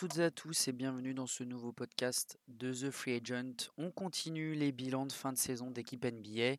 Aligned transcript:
toutes 0.00 0.16
et 0.16 0.24
à 0.24 0.30
tous 0.30 0.66
et 0.66 0.72
bienvenue 0.72 1.12
dans 1.12 1.26
ce 1.26 1.44
nouveau 1.44 1.72
podcast 1.72 2.38
de 2.48 2.72
The 2.72 2.90
Free 2.90 3.16
Agent. 3.16 3.70
On 3.76 3.90
continue 3.90 4.54
les 4.54 4.72
bilans 4.72 5.04
de 5.04 5.12
fin 5.12 5.30
de 5.30 5.36
saison 5.36 5.70
d'équipe 5.70 6.06
NBA 6.06 6.56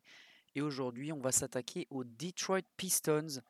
et 0.54 0.60
aujourd'hui 0.60 1.10
on 1.10 1.18
va 1.18 1.32
s'attaquer 1.32 1.88
aux 1.90 2.04
Detroit 2.04 2.62
Pistons 2.76 3.40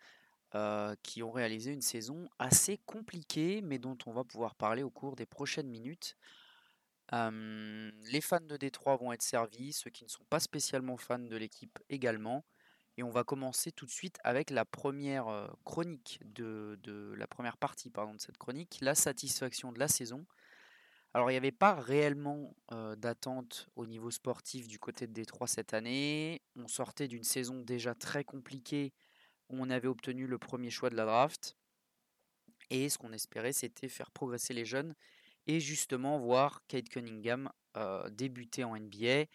euh, 0.55 0.95
qui 1.03 1.23
ont 1.23 1.31
réalisé 1.31 1.73
une 1.73 1.83
saison 1.83 2.27
assez 2.39 2.79
compliquée 2.79 3.61
mais 3.61 3.79
dont 3.79 3.99
on 4.07 4.13
va 4.13 4.25
pouvoir 4.25 4.55
parler 4.55 4.83
au 4.83 4.89
cours 4.89 5.15
des 5.15 5.27
prochaines 5.27 5.69
minutes. 5.69 6.17
Euh, 7.13 7.91
les 8.11 8.23
fans 8.23 8.41
de 8.41 8.57
Détroit 8.57 8.97
vont 8.97 9.13
être 9.13 9.21
servis, 9.21 9.75
ceux 9.75 9.91
qui 9.91 10.05
ne 10.05 10.09
sont 10.09 10.25
pas 10.31 10.41
spécialement 10.41 10.97
fans 10.97 11.19
de 11.19 11.37
l'équipe 11.37 11.79
également. 11.91 12.47
Et 12.97 13.03
on 13.03 13.11
va 13.11 13.25
commencer 13.25 13.73
tout 13.73 13.87
de 13.87 13.91
suite 13.91 14.19
avec 14.23 14.51
la 14.51 14.65
première 14.65 15.49
chronique 15.65 16.21
de, 16.25 16.79
la 17.17 17.27
première 17.27 17.57
partie 17.57 17.89
de 17.91 18.19
cette 18.19 18.37
chronique, 18.37 18.79
la 18.83 18.95
satisfaction 18.95 19.73
de 19.73 19.79
la 19.79 19.89
saison. 19.89 20.27
Alors 21.15 21.31
il 21.31 21.35
n'y 21.35 21.39
avait 21.39 21.53
pas 21.53 21.75
réellement 21.75 22.55
d'attente 22.97 23.69
au 23.77 23.87
niveau 23.87 24.11
sportif 24.11 24.69
du 24.69 24.79
côté 24.79 25.07
de 25.07 25.13
Détroit 25.13 25.47
cette 25.47 25.75
année. 25.75 26.43
On 26.57 26.69
sortait 26.69 27.09
d'une 27.09 27.25
saison 27.25 27.61
déjà 27.61 27.95
très 27.95 28.25
compliquée 28.25 28.93
où 29.49 29.57
on 29.59 29.71
avait 29.71 29.89
obtenu 29.89 30.27
le 30.27 30.39
premier 30.39 30.71
choix 30.71 30.91
de 30.91 30.97
la 30.97 31.05
draft. 31.07 31.57
Et 32.71 32.89
ce 32.89 32.99
qu'on 32.99 33.13
espérait, 33.13 33.53
c'était 33.53 33.89
faire 33.89 34.11
progresser 34.11 34.55
les 34.55 34.65
jeunes 34.65 34.95
et 35.47 35.61
justement 35.61 36.19
voir 36.19 36.63
Kate 36.69 36.89
Cunningham 36.89 37.51
débuter 38.11 38.65
en 38.65 38.77
NBA. 38.77 39.27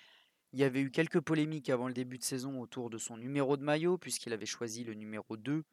Il 0.53 0.59
y 0.59 0.63
avait 0.63 0.81
eu 0.81 0.91
quelques 0.91 1.19
polémiques 1.19 1.69
avant 1.69 1.87
le 1.87 1.93
début 1.93 2.17
de 2.17 2.23
saison 2.23 2.61
autour 2.61 2.89
de 2.89 2.97
son 2.97 3.17
numéro 3.17 3.57
de 3.57 3.63
maillot, 3.63 3.97
puisqu'il 3.97 4.31
avait 4.31 4.45
choisi 4.45 4.83
le 4.83 4.93
numéro 4.93 5.35
2, 5.35 5.63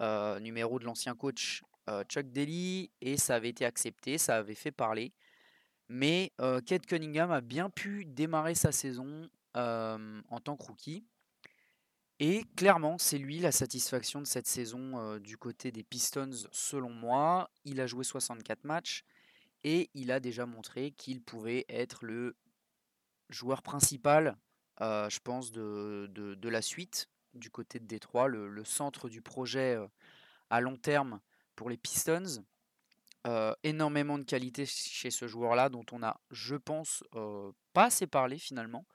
euh, 0.00 0.40
numéro 0.40 0.78
de 0.78 0.84
l'ancien 0.84 1.14
coach 1.14 1.62
euh, 1.88 2.02
Chuck 2.04 2.26
Daly, 2.32 2.90
et 3.00 3.16
ça 3.16 3.36
avait 3.36 3.48
été 3.48 3.64
accepté, 3.64 4.18
ça 4.18 4.36
avait 4.36 4.56
fait 4.56 4.72
parler. 4.72 5.12
Mais 5.88 6.32
euh, 6.40 6.60
Kate 6.60 6.84
Cunningham 6.84 7.30
a 7.30 7.40
bien 7.40 7.70
pu 7.70 8.04
démarrer 8.04 8.54
sa 8.54 8.72
saison 8.72 9.28
en 9.54 10.40
tant 10.40 10.56
que 10.56 10.66
rookie. 10.66 11.04
Et 12.20 12.44
clairement, 12.54 12.96
c'est 12.96 13.18
lui 13.18 13.40
la 13.40 13.50
satisfaction 13.50 14.20
de 14.20 14.26
cette 14.26 14.46
saison 14.46 15.18
du 15.18 15.36
côté 15.36 15.72
des 15.72 15.82
Pistons, 15.82 16.30
selon 16.52 16.90
moi. 16.90 17.50
Il 17.64 17.80
a 17.80 17.88
joué 17.88 18.04
64 18.04 18.62
matchs 18.62 19.04
et 19.64 19.90
il 19.94 20.12
a 20.12 20.20
déjà 20.20 20.46
montré 20.46 20.92
qu'il 20.92 21.22
pouvait 21.22 21.64
être 21.68 22.04
le 22.04 22.36
joueur 23.28 23.62
principal, 23.62 24.36
je 24.80 25.18
pense, 25.20 25.52
de, 25.52 26.48
la 26.48 26.62
suite 26.62 27.08
du 27.34 27.50
côté 27.50 27.78
de 27.78 27.86
Détroit, 27.86 28.28
le, 28.28 28.64
centre 28.64 29.08
du 29.08 29.22
projet 29.22 29.78
à 30.50 30.60
long 30.60 30.76
terme 30.76 31.20
pour 31.56 31.70
les 31.70 31.76
Pistons. 31.76 32.44
Énormément 33.62 34.18
de 34.18 34.24
qualité 34.24 34.64
chez 34.64 35.10
ce 35.10 35.28
joueur-là, 35.28 35.68
dont 35.68 35.84
on 35.92 36.02
a, 36.02 36.20
je 36.30 36.56
pense, 36.56 37.04
pas 37.72 37.84
assez 37.84 38.06
parlé 38.06 38.38
finalement, 38.38 38.86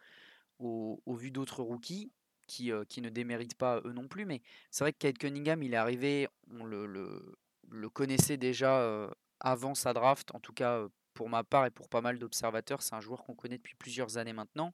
au, 0.59 1.01
vu 1.07 1.31
d'autres 1.31 1.61
rookies 1.61 2.11
qui, 2.47 2.71
ne 2.71 3.09
déméritent 3.09 3.57
pas 3.57 3.81
eux 3.85 3.93
non 3.93 4.07
plus. 4.07 4.25
Mais 4.25 4.41
c'est 4.71 4.83
vrai 4.83 4.93
que 4.93 4.97
Kate 4.97 5.17
Cunningham, 5.17 5.61
il 5.61 5.73
est 5.73 5.77
arrivé, 5.77 6.27
on 6.49 6.65
le 6.65 7.89
connaissait 7.89 8.37
déjà 8.37 9.09
avant 9.43 9.75
sa 9.75 9.93
draft, 9.93 10.33
en 10.33 10.39
tout 10.39 10.53
cas 10.53 10.87
pour 11.13 11.29
ma 11.29 11.43
part 11.43 11.65
et 11.65 11.71
pour 11.71 11.89
pas 11.89 12.01
mal 12.01 12.19
d'observateurs, 12.19 12.81
c'est 12.81 12.95
un 12.95 13.01
joueur 13.01 13.23
qu'on 13.23 13.35
connaît 13.35 13.57
depuis 13.57 13.75
plusieurs 13.75 14.17
années 14.17 14.33
maintenant, 14.33 14.73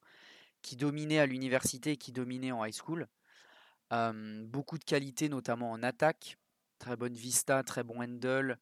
qui 0.62 0.76
dominait 0.76 1.20
à 1.20 1.26
l'université 1.26 1.92
et 1.92 1.98
qui 1.98 2.12
dominait 2.12 2.52
en 2.52 2.66
high 2.66 2.74
school. 2.74 3.08
beaucoup 3.92 4.78
de 4.78 4.84
qualités, 4.84 5.30
notamment 5.30 5.72
en 5.72 5.84
attaque. 5.84 6.38
Très 6.80 6.96
bonne 6.96 7.16
vista, 7.16 7.64
très 7.64 7.84
bon 7.84 8.02
handle, 8.02 8.58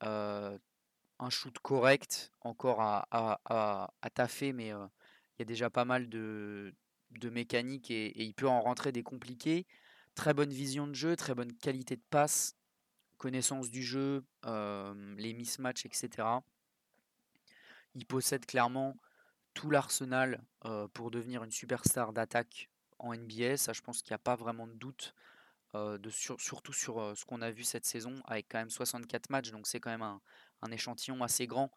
un 0.00 1.30
shoot 1.30 1.58
correct, 1.60 2.32
encore 2.40 2.80
à, 2.80 3.92
taffer, 4.14 4.52
mais 4.52 4.68
il 4.68 5.38
y 5.40 5.42
a 5.42 5.44
déjà 5.44 5.70
pas 5.70 5.84
mal 5.84 6.08
de, 6.08 6.74
de 7.10 7.30
mécanique 7.30 7.90
et, 7.90 8.06
et, 8.06 8.24
il 8.24 8.34
peut 8.34 8.48
en 8.48 8.60
rentrer 8.60 8.92
des 8.92 9.02
compliqués. 9.02 9.66
Très 10.14 10.34
bonne 10.34 10.50
vision 10.50 10.86
de 10.86 10.94
jeu, 10.94 11.14
très 11.16 11.34
bonne 11.34 11.52
qualité 11.52 11.96
de 11.96 12.02
passe, 12.10 12.56
connaissance 13.18 13.70
du 13.70 13.82
jeu, 13.82 14.24
les 14.44 15.34
mismatchs, 15.34 15.84
etc. 15.84 16.40
Il 17.98 18.06
possède 18.06 18.46
clairement 18.46 18.96
tout 19.54 19.70
l'arsenal 19.70 20.40
pour 20.94 21.10
devenir 21.10 21.42
une 21.42 21.50
superstar 21.50 22.12
d'attaque 22.12 22.70
en 23.00 23.12
NBA. 23.12 23.56
Ça, 23.56 23.72
je 23.72 23.80
pense 23.80 24.02
qu'il 24.02 24.12
n'y 24.12 24.14
a 24.14 24.20
pas 24.20 24.36
vraiment 24.36 24.68
de 24.68 24.74
doute, 24.74 25.16
surtout 26.38 26.72
sur 26.72 27.16
ce 27.16 27.24
qu'on 27.24 27.42
a 27.42 27.50
vu 27.50 27.64
cette 27.64 27.84
saison, 27.84 28.14
avec 28.26 28.46
quand 28.48 28.58
même 28.58 28.70
64 28.70 29.30
matchs, 29.30 29.50
donc 29.50 29.66
c'est 29.66 29.80
quand 29.80 29.90
même 29.90 30.02
un, 30.02 30.70
échantillon 30.70 31.24
assez 31.24 31.48
grand. 31.48 31.72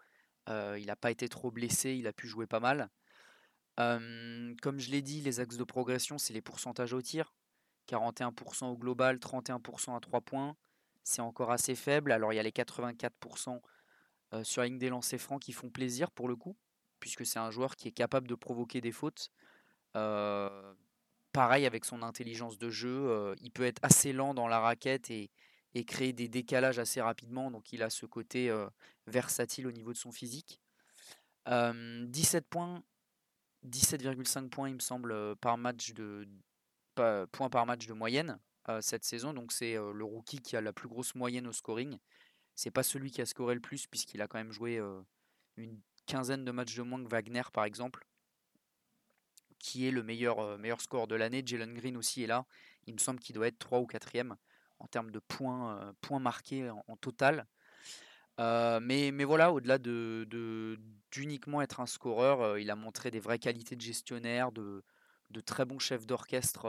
il 0.47 0.85
n'a 0.85 0.95
pas 0.95 1.09
été 1.09 1.27
trop 1.27 1.49
blessé, 1.49 1.93
il 1.95 2.05
a 2.05 2.13
pu 2.13 2.27
jouer 2.27 2.45
pas 2.45 2.59
mal. 2.59 2.91
comme 3.77 4.77
je 4.77 4.91
l'ai 4.91 5.01
dit, 5.01 5.21
les 5.21 5.39
axes 5.39 5.57
de 5.57 5.63
progression, 5.63 6.19
c'est 6.19 6.33
les 6.33 6.41
pourcentages 6.41 6.93
au 6.93 7.01
tir. 7.01 7.33
41% 7.87 8.65
au 8.65 8.77
global, 8.77 9.17
31% 9.17 9.97
à 9.97 9.99
3 9.99 10.21
points. 10.21 10.55
C'est 11.03 11.23
encore 11.23 11.51
assez 11.51 11.73
faible. 11.73 12.11
Alors 12.11 12.31
il 12.31 12.35
y 12.35 12.39
a 12.39 12.43
les 12.43 12.51
84% 12.51 13.59
sur 14.43 14.61
la 14.61 14.69
des 14.69 14.89
lancers 14.89 15.19
francs 15.19 15.41
qui 15.41 15.53
font 15.53 15.69
plaisir 15.69 16.11
pour 16.11 16.27
le 16.27 16.35
coup, 16.35 16.55
puisque 16.99 17.25
c'est 17.25 17.39
un 17.39 17.51
joueur 17.51 17.75
qui 17.75 17.87
est 17.87 17.91
capable 17.91 18.27
de 18.27 18.35
provoquer 18.35 18.81
des 18.81 18.91
fautes. 18.91 19.31
pareil 21.33 21.65
avec 21.65 21.85
son 21.85 22.01
intelligence 22.01 22.57
de 22.57 22.69
jeu, 22.69 23.35
il 23.41 23.51
peut 23.51 23.65
être 23.65 23.79
assez 23.83 24.13
lent 24.13 24.33
dans 24.33 24.47
la 24.47 24.59
raquette 24.59 25.09
et, 25.09 25.29
créer 25.85 26.13
des 26.13 26.27
décalages 26.27 26.79
assez 26.79 27.01
rapidement, 27.01 27.49
donc 27.49 27.71
il 27.71 27.81
a 27.81 27.89
ce 27.89 28.05
côté 28.05 28.53
versatile 29.07 29.67
au 29.67 29.71
niveau 29.71 29.93
de 29.93 29.97
son 29.97 30.11
physique. 30.11 30.61
17 31.47 32.47
points, 32.49 32.83
17,5 33.65 34.49
points 34.49 34.69
il 34.69 34.75
me 34.75 34.79
semble 34.79 35.35
par 35.37 35.57
match 35.57 35.93
de 35.93 36.27
points 36.95 37.49
par 37.49 37.65
match 37.65 37.87
de 37.87 37.93
moyenne 37.93 38.39
cette 38.81 39.03
saison, 39.03 39.33
donc 39.33 39.51
c'est 39.51 39.73
le 39.73 40.03
rookie 40.03 40.39
qui 40.39 40.55
a 40.55 40.61
la 40.61 40.71
plus 40.71 40.87
grosse 40.87 41.15
moyenne 41.15 41.47
au 41.47 41.51
scoring. 41.53 41.97
C'est 42.55 42.71
pas 42.71 42.83
celui 42.83 43.11
qui 43.11 43.21
a 43.21 43.25
scoré 43.25 43.55
le 43.55 43.61
plus 43.61 43.87
puisqu'il 43.87 44.21
a 44.21 44.27
quand 44.27 44.37
même 44.37 44.51
joué 44.51 44.81
une 45.57 45.79
quinzaine 46.05 46.45
de 46.45 46.51
matchs 46.51 46.75
de 46.75 46.81
moins 46.83 47.03
que 47.03 47.09
Wagner 47.09 47.43
par 47.53 47.65
exemple, 47.65 48.05
qui 49.59 49.87
est 49.87 49.91
le 49.91 50.03
meilleur, 50.03 50.81
score 50.81 51.07
de 51.07 51.15
l'année. 51.15 51.43
Jalen 51.45 51.73
Green 51.73 51.97
aussi 51.97 52.23
est 52.23 52.27
là. 52.27 52.45
Il 52.87 52.93
me 52.93 52.99
semble 52.99 53.19
qu'il 53.19 53.35
doit 53.35 53.47
être 53.47 53.59
3 53.59 53.79
ou 53.79 53.85
4 53.85 54.11
en 54.79 54.87
termes 54.87 55.11
de 55.11 55.19
points, 55.19 55.93
marqués 56.19 56.69
en, 56.69 56.97
total. 56.97 57.45
mais, 58.37 59.11
mais, 59.11 59.23
voilà, 59.23 59.51
au-delà 59.51 59.77
de, 59.77 60.77
d'uniquement 61.11 61.61
être 61.61 61.79
un 61.79 61.85
scoreur, 61.85 62.57
il 62.57 62.71
a 62.71 62.75
montré 62.75 63.11
des 63.11 63.19
vraies 63.19 63.39
qualités 63.39 63.75
de 63.75 63.81
gestionnaire, 63.81 64.51
de, 64.51 64.83
de 65.29 65.41
très 65.41 65.65
bons 65.65 65.79
chefs 65.79 66.07
d'orchestre 66.07 66.65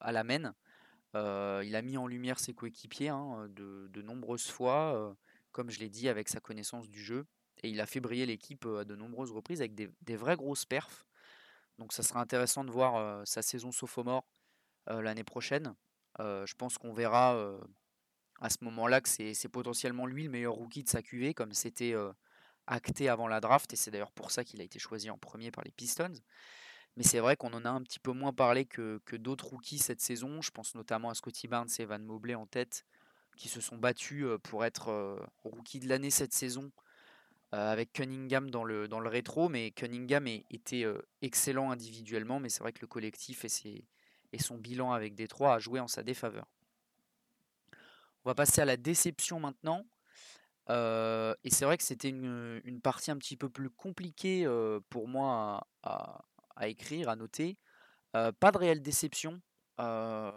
à 0.00 0.12
la 0.12 0.24
main. 0.24 0.54
Il 1.14 1.76
a 1.76 1.82
mis 1.82 1.96
en 1.96 2.06
lumière 2.06 2.38
ses 2.38 2.54
coéquipiers 2.54 3.08
hein, 3.08 3.48
de, 3.50 4.02
nombreuses 4.02 4.48
fois, 4.48 5.16
comme 5.52 5.70
je 5.70 5.78
l'ai 5.80 5.90
dit, 5.90 6.08
avec 6.08 6.28
sa 6.28 6.40
connaissance 6.40 6.88
du 6.88 7.02
jeu. 7.02 7.26
Et 7.62 7.68
il 7.68 7.80
a 7.80 7.86
fait 7.86 8.00
briller 8.00 8.26
l'équipe 8.26 8.66
à 8.66 8.84
de 8.84 8.96
nombreuses 8.96 9.30
reprises 9.30 9.60
avec 9.60 9.74
des, 9.74 9.90
des 10.02 10.16
vraies 10.16 10.36
grosses 10.36 10.64
perfs. 10.64 11.06
Donc 11.78 11.92
ça 11.92 12.02
sera 12.02 12.20
intéressant 12.20 12.64
de 12.64 12.70
voir 12.70 13.26
sa 13.26 13.42
saison 13.42 13.72
sophomore 13.72 14.24
l'année 14.86 15.24
prochaine. 15.24 15.74
je 16.18 16.54
pense 16.54 16.78
qu'on 16.78 16.92
verra 16.92 17.58
à 18.40 18.50
ce 18.50 18.58
moment-là 18.62 19.00
que 19.00 19.08
c'est 19.08 19.48
potentiellement 19.48 20.06
lui 20.06 20.24
le 20.24 20.30
meilleur 20.30 20.54
rookie 20.54 20.82
de 20.82 20.88
sa 20.88 21.02
QV, 21.02 21.34
comme 21.34 21.52
c'était 21.52 21.94
acté 22.66 23.08
avant 23.08 23.28
la 23.28 23.40
draft. 23.40 23.72
Et 23.72 23.76
c'est 23.76 23.90
d'ailleurs 23.90 24.12
pour 24.12 24.30
ça 24.30 24.44
qu'il 24.44 24.60
a 24.60 24.64
été 24.64 24.78
choisi 24.78 25.10
en 25.10 25.18
premier 25.18 25.50
par 25.50 25.64
les 25.64 25.70
Pistons. 25.70 26.14
Mais 26.96 27.04
c'est 27.04 27.20
vrai 27.20 27.36
qu'on 27.36 27.52
en 27.54 27.64
a 27.64 27.70
un 27.70 27.82
petit 27.82 27.98
peu 27.98 28.12
moins 28.12 28.32
parlé 28.32 28.66
que, 28.66 29.00
d'autres 29.12 29.46
rookies 29.46 29.78
cette 29.78 30.00
saison. 30.00 30.42
Je 30.42 30.50
pense 30.50 30.74
notamment 30.74 31.10
à 31.10 31.14
Scotty 31.14 31.48
Barnes 31.48 31.70
et 31.78 31.84
Van 31.84 31.98
Mobley 31.98 32.34
en 32.34 32.46
tête, 32.46 32.84
qui 33.36 33.48
se 33.48 33.60
sont 33.60 33.78
battus 33.78 34.26
pour 34.42 34.64
être 34.64 35.18
rookie 35.44 35.80
de 35.80 35.88
l'année 35.88 36.10
cette 36.10 36.34
saison, 36.34 36.70
avec 37.50 37.92
Cunningham 37.92 38.50
dans 38.50 38.64
le, 38.64 38.88
dans 38.88 39.00
le 39.00 39.08
rétro. 39.08 39.48
Mais 39.48 39.70
Cunningham 39.70 40.26
était 40.26 40.84
excellent 41.22 41.70
individuellement, 41.70 42.40
mais 42.40 42.50
c'est 42.50 42.60
vrai 42.60 42.72
que 42.72 42.80
le 42.82 42.88
collectif 42.88 43.46
et, 43.46 43.84
et 44.32 44.38
son 44.38 44.58
bilan 44.58 44.92
avec 44.92 45.14
Détroit 45.14 45.54
a 45.54 45.58
joué 45.58 45.80
en 45.80 45.88
sa 45.88 46.02
défaveur. 46.02 46.46
On 48.24 48.30
va 48.30 48.34
passer 48.34 48.60
à 48.60 48.66
la 48.66 48.76
déception 48.76 49.40
maintenant. 49.40 49.86
et 50.68 51.50
c'est 51.50 51.64
vrai 51.64 51.78
que 51.78 51.84
c'était 51.84 52.10
une, 52.10 52.80
partie 52.82 53.10
un 53.10 53.16
petit 53.16 53.38
peu 53.38 53.48
plus 53.48 53.70
compliquée 53.70 54.46
pour 54.90 55.08
moi 55.08 55.66
à 55.82 56.24
écrire, 56.68 57.08
à 57.08 57.16
noter. 57.16 57.58
pas 58.12 58.52
de 58.52 58.58
réelle 58.58 58.82
déception 58.82 59.40
à, 59.78 60.32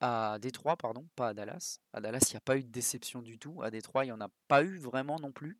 à 0.00 0.38
Détroit, 0.38 0.76
pardon, 0.76 1.06
pas 1.16 1.28
à 1.28 1.34
Dallas. 1.34 1.80
À 1.92 2.00
Dallas, 2.00 2.26
il 2.28 2.32
n'y 2.32 2.38
a 2.38 2.40
pas 2.40 2.56
eu 2.56 2.64
de 2.64 2.70
déception 2.70 3.22
du 3.22 3.38
tout. 3.38 3.62
À 3.62 3.70
Détroit, 3.70 4.04
il 4.04 4.08
n'y 4.08 4.12
en 4.12 4.20
a 4.20 4.30
pas 4.48 4.62
eu 4.62 4.78
vraiment 4.78 5.18
non 5.18 5.32
plus. 5.32 5.58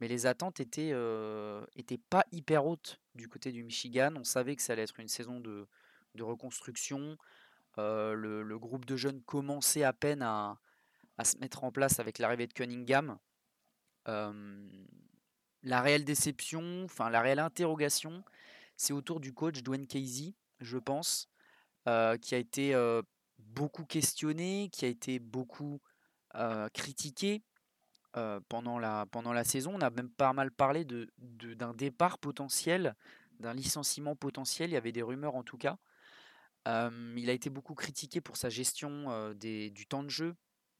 Mais 0.00 0.08
les 0.08 0.26
attentes 0.26 0.60
étaient, 0.60 0.92
étaient 1.76 1.98
pas 2.10 2.24
hyper 2.32 2.66
hautes 2.66 3.00
du 3.14 3.28
côté 3.28 3.52
du 3.52 3.64
Michigan. 3.64 4.12
On 4.16 4.24
savait 4.24 4.56
que 4.56 4.62
ça 4.62 4.72
allait 4.72 4.82
être 4.82 5.00
une 5.00 5.08
saison 5.08 5.40
de, 5.40 5.66
de 6.14 6.22
reconstruction. 6.22 7.16
le, 7.76 8.56
groupe 8.56 8.84
de 8.84 8.96
jeunes 8.96 9.22
commençait 9.22 9.84
à 9.84 9.92
peine 9.92 10.22
à, 10.22 10.58
à, 11.18 11.24
se 11.24 11.38
mettre 11.38 11.64
en 11.64 11.72
place 11.72 12.00
avec 12.00 12.18
l'arrivée 12.18 12.46
de 12.46 12.52
Cunningham. 12.52 13.18
la 14.06 15.80
réelle 15.80 16.04
déception, 16.04 16.84
enfin 16.84 17.10
la 17.10 17.20
réelle 17.20 17.38
interrogation, 17.38 18.24
c'est 18.76 18.92
autour 18.92 19.20
du 19.20 19.32
coach 19.32 19.62
Dwayne 19.62 19.86
Casey, 19.86 20.34
je 20.60 20.78
pense, 20.78 21.28
qui 21.84 22.34
a 22.34 22.38
été 22.38 22.74
beaucoup 23.38 23.84
questionné, 23.84 24.68
qui 24.72 24.84
a 24.84 24.88
été 24.88 25.18
beaucoup 25.18 25.80
critiqué 26.72 27.42
pendant, 28.48 28.78
la, 28.78 29.44
saison. 29.44 29.74
On 29.74 29.80
a 29.80 29.90
même 29.90 30.10
pas 30.10 30.32
mal 30.32 30.50
parlé 30.50 30.86
d'un 31.18 31.74
départ 31.74 32.18
potentiel, 32.18 32.94
d'un 33.40 33.54
licenciement 33.54 34.16
potentiel. 34.16 34.70
Il 34.70 34.74
y 34.74 34.76
avait 34.76 34.92
des 34.92 35.02
rumeurs 35.02 35.34
en 35.34 35.42
tout 35.42 35.58
cas. 35.58 35.76
il 36.66 37.30
a 37.30 37.32
été 37.32 37.50
beaucoup 37.50 37.74
critiqué 37.74 38.20
pour 38.20 38.36
sa 38.36 38.48
gestion 38.48 39.34
du 39.34 39.86
temps 39.88 40.02
de 40.02 40.10
jeu. 40.10 40.34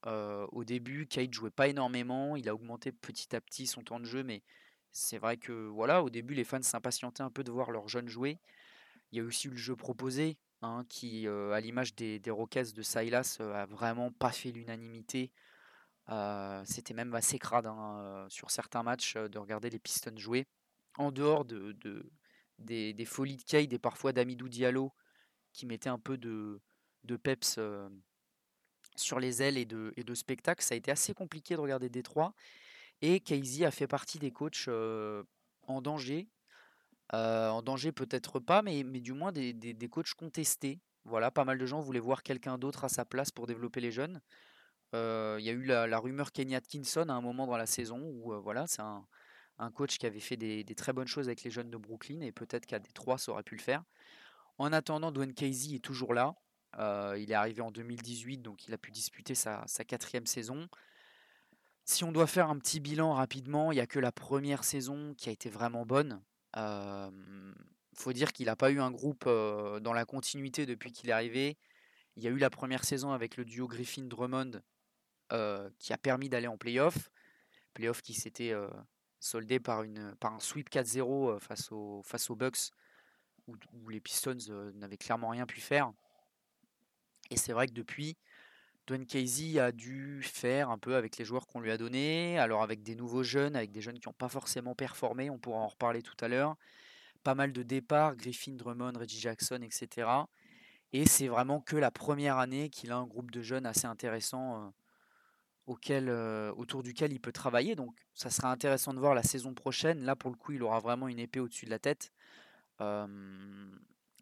au 0.05 0.63
début, 0.63 1.07
Kate 1.07 1.33
jouait 1.33 1.51
pas 1.51 1.67
énormément. 1.67 2.35
Il 2.35 2.49
a 2.49 2.55
augmenté 2.55 2.91
petit 2.91 3.35
à 3.35 3.41
petit 3.41 3.67
son 3.67 3.83
temps 3.83 3.99
de 3.99 4.05
jeu, 4.05 4.23
mais 4.23 4.43
c'est 4.95 5.17
vrai 5.17 5.35
que 5.35 5.51
voilà, 5.51 6.03
au 6.03 6.09
début, 6.09 6.33
les 6.33 6.45
fans 6.45 6.61
s'impatientaient 6.61 7.21
un 7.21 7.29
peu 7.29 7.43
de 7.43 7.51
voir 7.51 7.69
leurs 7.69 7.89
jeunes 7.89 8.07
jouer. 8.07 8.39
Il 9.11 9.17
y 9.17 9.21
a 9.21 9.25
aussi 9.25 9.47
eu 9.47 9.51
le 9.51 9.57
jeu 9.57 9.75
proposé, 9.75 10.37
hein, 10.61 10.85
qui, 10.87 11.27
à 11.27 11.59
l'image 11.59 11.95
des, 11.95 12.17
des 12.19 12.31
Rockets 12.31 12.73
de 12.73 12.81
Silas, 12.81 13.37
a 13.41 13.65
vraiment 13.65 14.11
pas 14.13 14.31
fait 14.31 14.51
l'unanimité. 14.51 15.31
C'était 16.63 16.93
même 16.93 17.13
assez 17.13 17.37
crade 17.39 17.67
sur 18.29 18.51
certains 18.51 18.83
matchs 18.83 19.15
de 19.15 19.37
regarder 19.37 19.69
les 19.69 19.79
Pistons 19.79 20.17
jouer. 20.17 20.47
En 20.97 21.11
dehors 21.11 21.43
de, 21.43 21.75
des, 22.59 23.05
folies 23.05 23.35
de 23.35 23.43
Cade 23.43 23.73
et 23.73 23.79
parfois 23.79 24.13
d'Amidou 24.13 24.47
Diallo 24.47 24.93
qui 25.51 25.65
mettaient 25.65 25.89
un 25.89 25.99
peu 25.99 26.17
de, 26.17 26.61
de 27.03 27.17
peps 27.17 27.59
sur 28.95 29.19
les 29.19 29.41
ailes 29.41 29.57
et 29.57 29.65
de, 29.65 29.93
et 29.97 30.05
de 30.05 30.13
spectacle, 30.15 30.63
ça 30.63 30.73
a 30.73 30.77
été 30.77 30.89
assez 30.89 31.13
compliqué 31.13 31.55
de 31.55 31.59
regarder 31.59 31.89
Détroit. 31.89 32.33
Et 33.01 33.19
Casey 33.19 33.65
a 33.65 33.71
fait 33.71 33.87
partie 33.87 34.19
des 34.19 34.31
coachs 34.31 34.67
en 35.67 35.81
danger. 35.81 36.27
en 37.11 37.61
danger 37.61 37.91
peut-être 37.91 38.39
pas, 38.39 38.61
mais, 38.61 38.83
du 38.83 39.13
moins 39.13 39.31
des, 39.31 39.53
des, 39.53 39.89
coachs 39.89 40.13
contestés. 40.13 40.79
Voilà, 41.03 41.29
pas 41.29 41.45
mal 41.45 41.57
de 41.57 41.65
gens 41.65 41.79
voulaient 41.79 41.99
voir 41.99 42.23
quelqu'un 42.23 42.57
d'autre 42.57 42.83
à 42.85 42.89
sa 42.89 43.05
place 43.05 43.31
pour 43.31 43.47
développer 43.47 43.79
les 43.81 43.91
jeunes. 43.91 44.21
Il 44.93 45.43
y 45.43 45.49
a 45.49 45.53
eu 45.53 45.63
la, 45.63 45.99
rumeur 45.99 46.31
Kenny 46.31 46.55
Atkinson 46.55 47.09
à 47.09 47.13
un 47.13 47.21
moment 47.21 47.47
dans 47.47 47.57
la 47.57 47.65
saison 47.65 47.99
où 47.99 48.33
voilà, 48.41 48.65
c'est 48.67 48.81
un, 48.81 49.05
coach 49.71 49.97
qui 49.97 50.05
avait 50.05 50.19
fait 50.19 50.37
des, 50.37 50.63
des, 50.63 50.75
très 50.75 50.93
bonnes 50.93 51.07
choses 51.07 51.27
avec 51.27 51.43
les 51.43 51.51
jeunes 51.51 51.69
de 51.69 51.77
Brooklyn 51.77 52.21
et 52.21 52.31
peut-être 52.31 52.65
qu'à 52.65 52.79
Détroit 52.79 53.17
ça 53.17 53.31
aurait 53.31 53.43
pu 53.43 53.55
le 53.55 53.61
faire. 53.61 53.83
En 54.57 54.71
attendant, 54.71 55.11
Dwayne 55.11 55.33
Casey 55.33 55.75
est 55.75 55.83
toujours 55.83 56.13
là. 56.13 56.33
il 57.17 57.29
est 57.29 57.35
arrivé 57.35 57.61
en 57.61 57.71
2018, 57.71 58.37
donc 58.37 58.67
il 58.67 58.73
a 58.73 58.77
pu 58.77 58.91
disputer 58.91 59.35
sa, 59.35 59.63
sa 59.67 59.83
quatrième 59.83 60.25
saison. 60.25 60.67
Si 61.85 62.03
on 62.03 62.11
doit 62.11 62.27
faire 62.27 62.49
un 62.49 62.57
petit 62.57 62.79
bilan 62.79 63.13
rapidement, 63.13 63.71
il 63.71 63.75
n'y 63.75 63.81
a 63.81 63.87
que 63.87 63.99
la 63.99 64.11
première 64.11 64.63
saison 64.63 65.13
qui 65.15 65.29
a 65.29 65.31
été 65.31 65.49
vraiment 65.49 65.85
bonne. 65.85 66.21
Il 66.57 67.11
faut 67.95 68.11
dire 68.11 68.33
qu'il 68.33 68.47
n'a 68.47 68.55
pas 68.55 68.71
eu 68.71 68.81
un 68.81 68.91
groupe 68.91 69.25
dans 69.25 69.93
la 69.93 70.05
continuité 70.05 70.65
depuis 70.65 70.91
qu'il 70.91 71.09
est 71.09 71.13
arrivé. 71.13 71.57
Il 72.15 72.23
y 72.23 72.27
a 72.27 72.31
eu 72.31 72.37
la 72.37 72.49
première 72.49 72.83
saison 72.83 73.11
avec 73.11 73.37
le 73.37 73.45
duo 73.45 73.67
Griffin-Drummond 73.67 74.61
qui 75.77 75.93
a 75.93 75.97
permis 75.97 76.27
d'aller 76.27 76.47
en 76.47 76.57
playoff. 76.57 77.11
Playoff 77.75 78.01
qui 78.01 78.15
s'était 78.15 78.53
soldé 79.19 79.59
par, 79.59 79.83
une, 79.83 80.15
un 80.21 80.39
sweep 80.39 80.71
4-0 80.71 81.39
face, 81.39 81.71
aux, 81.71 82.01
face 82.03 82.29
aux 82.31 82.35
Bucks 82.35 82.71
où, 83.47 83.89
les 83.89 83.99
Pistons 83.99 84.37
n'avaient 84.73 84.97
clairement 84.97 85.29
rien 85.29 85.45
pu 85.45 85.61
faire. 85.61 85.91
Et 87.29 87.37
c'est 87.37 87.53
vrai 87.53 87.67
que 87.67 87.73
depuis, 87.73 88.17
Dwayne 88.87 89.07
Casey 89.07 89.59
a 89.59 89.71
dû 89.71 90.21
faire 90.21 90.69
un 90.69 90.77
peu 90.77 90.95
avec 90.95 91.17
les 91.17 91.25
joueurs 91.25 91.47
qu'on 91.47 91.59
lui 91.59 91.71
a 91.71 91.77
donnés, 91.77 92.37
alors 92.37 92.61
avec 92.61 92.83
des 92.83 92.95
nouveaux 92.95 93.23
jeunes, 93.23 93.55
avec 93.55 93.71
des 93.71 93.81
jeunes 93.81 93.99
qui 93.99 94.07
n'ont 94.07 94.13
pas 94.13 94.29
forcément 94.29 94.75
performé, 94.75 95.29
on 95.31 95.39
pourra 95.39 95.59
en 95.59 95.67
reparler 95.67 96.03
tout 96.03 96.15
à 96.19 96.27
l'heure. 96.27 96.55
Pas 97.23 97.33
mal 97.33 97.51
de 97.51 97.63
départs, 97.63 98.15
Griffin, 98.15 98.53
Drummond, 98.53 98.93
Reggie 98.95 99.19
Jackson, 99.19 99.59
etc. 99.63 100.07
Et 100.93 101.07
c'est 101.07 101.27
vraiment 101.27 101.61
que 101.61 101.75
la 101.75 101.89
première 101.89 102.37
année 102.37 102.69
qu'il 102.69 102.91
a 102.91 102.97
un 102.97 103.07
groupe 103.07 103.31
de 103.31 103.41
jeunes 103.41 103.65
assez 103.65 103.87
intéressant 103.87 104.71
euh, 105.67 105.73
euh, 105.89 106.53
autour 106.55 106.83
duquel 106.83 107.11
il 107.11 107.19
peut 107.19 107.31
travailler. 107.31 107.75
Donc 107.75 107.95
ça 108.13 108.29
sera 108.29 108.51
intéressant 108.51 108.93
de 108.93 108.99
voir 108.99 109.15
la 109.15 109.23
saison 109.23 109.55
prochaine. 109.55 110.03
Là, 110.05 110.15
pour 110.15 110.29
le 110.29 110.37
coup, 110.37 110.51
il 110.51 110.61
aura 110.61 110.79
vraiment 110.79 111.07
une 111.07 111.17
épée 111.17 111.39
au-dessus 111.39 111.65
de 111.65 111.71
la 111.71 111.79
tête. 111.79 112.11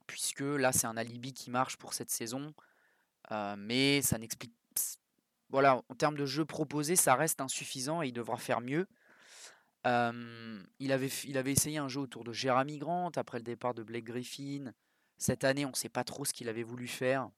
puisque 0.08 0.40
là, 0.40 0.72
c'est 0.72 0.88
un 0.88 0.96
alibi 0.96 1.34
qui 1.34 1.52
marche 1.52 1.76
pour 1.76 1.94
cette 1.94 2.12
saison 2.12 2.54
mais 3.32 4.02
ça 4.02 4.18
n'explique. 4.18 4.54
Voilà, 5.50 5.84
en 5.88 5.96
termes 5.96 6.18
de 6.18 6.26
jeu 6.26 6.46
proposé, 6.46 6.96
ça 6.96 7.16
reste 7.16 7.40
insuffisant 7.40 8.02
et 8.02 8.08
il 8.08 8.14
devra 8.14 8.38
faire 8.38 8.60
mieux. 8.60 8.88
il, 9.86 10.92
avait, 10.92 11.10
il 11.26 11.38
avait 11.38 11.52
essayé 11.52 11.78
un 11.78 11.88
jeu 11.88 12.02
autour 12.02 12.24
de 12.24 12.34
Jeremy 12.34 12.80
Grant 12.80 13.12
après 13.16 13.38
le 13.38 13.44
départ 13.44 13.74
de 13.74 13.84
Blake 13.84 14.06
Griffin. 14.06 14.74
Cette 15.18 15.44
année, 15.44 15.66
on 15.66 15.70
ne 15.70 15.76
sait 15.76 15.90
pas 15.90 16.04
trop 16.04 16.26
ce 16.26 16.34
qu'il 16.34 16.50
avait 16.50 16.64
voulu 16.64 16.88
faire. 16.88 17.30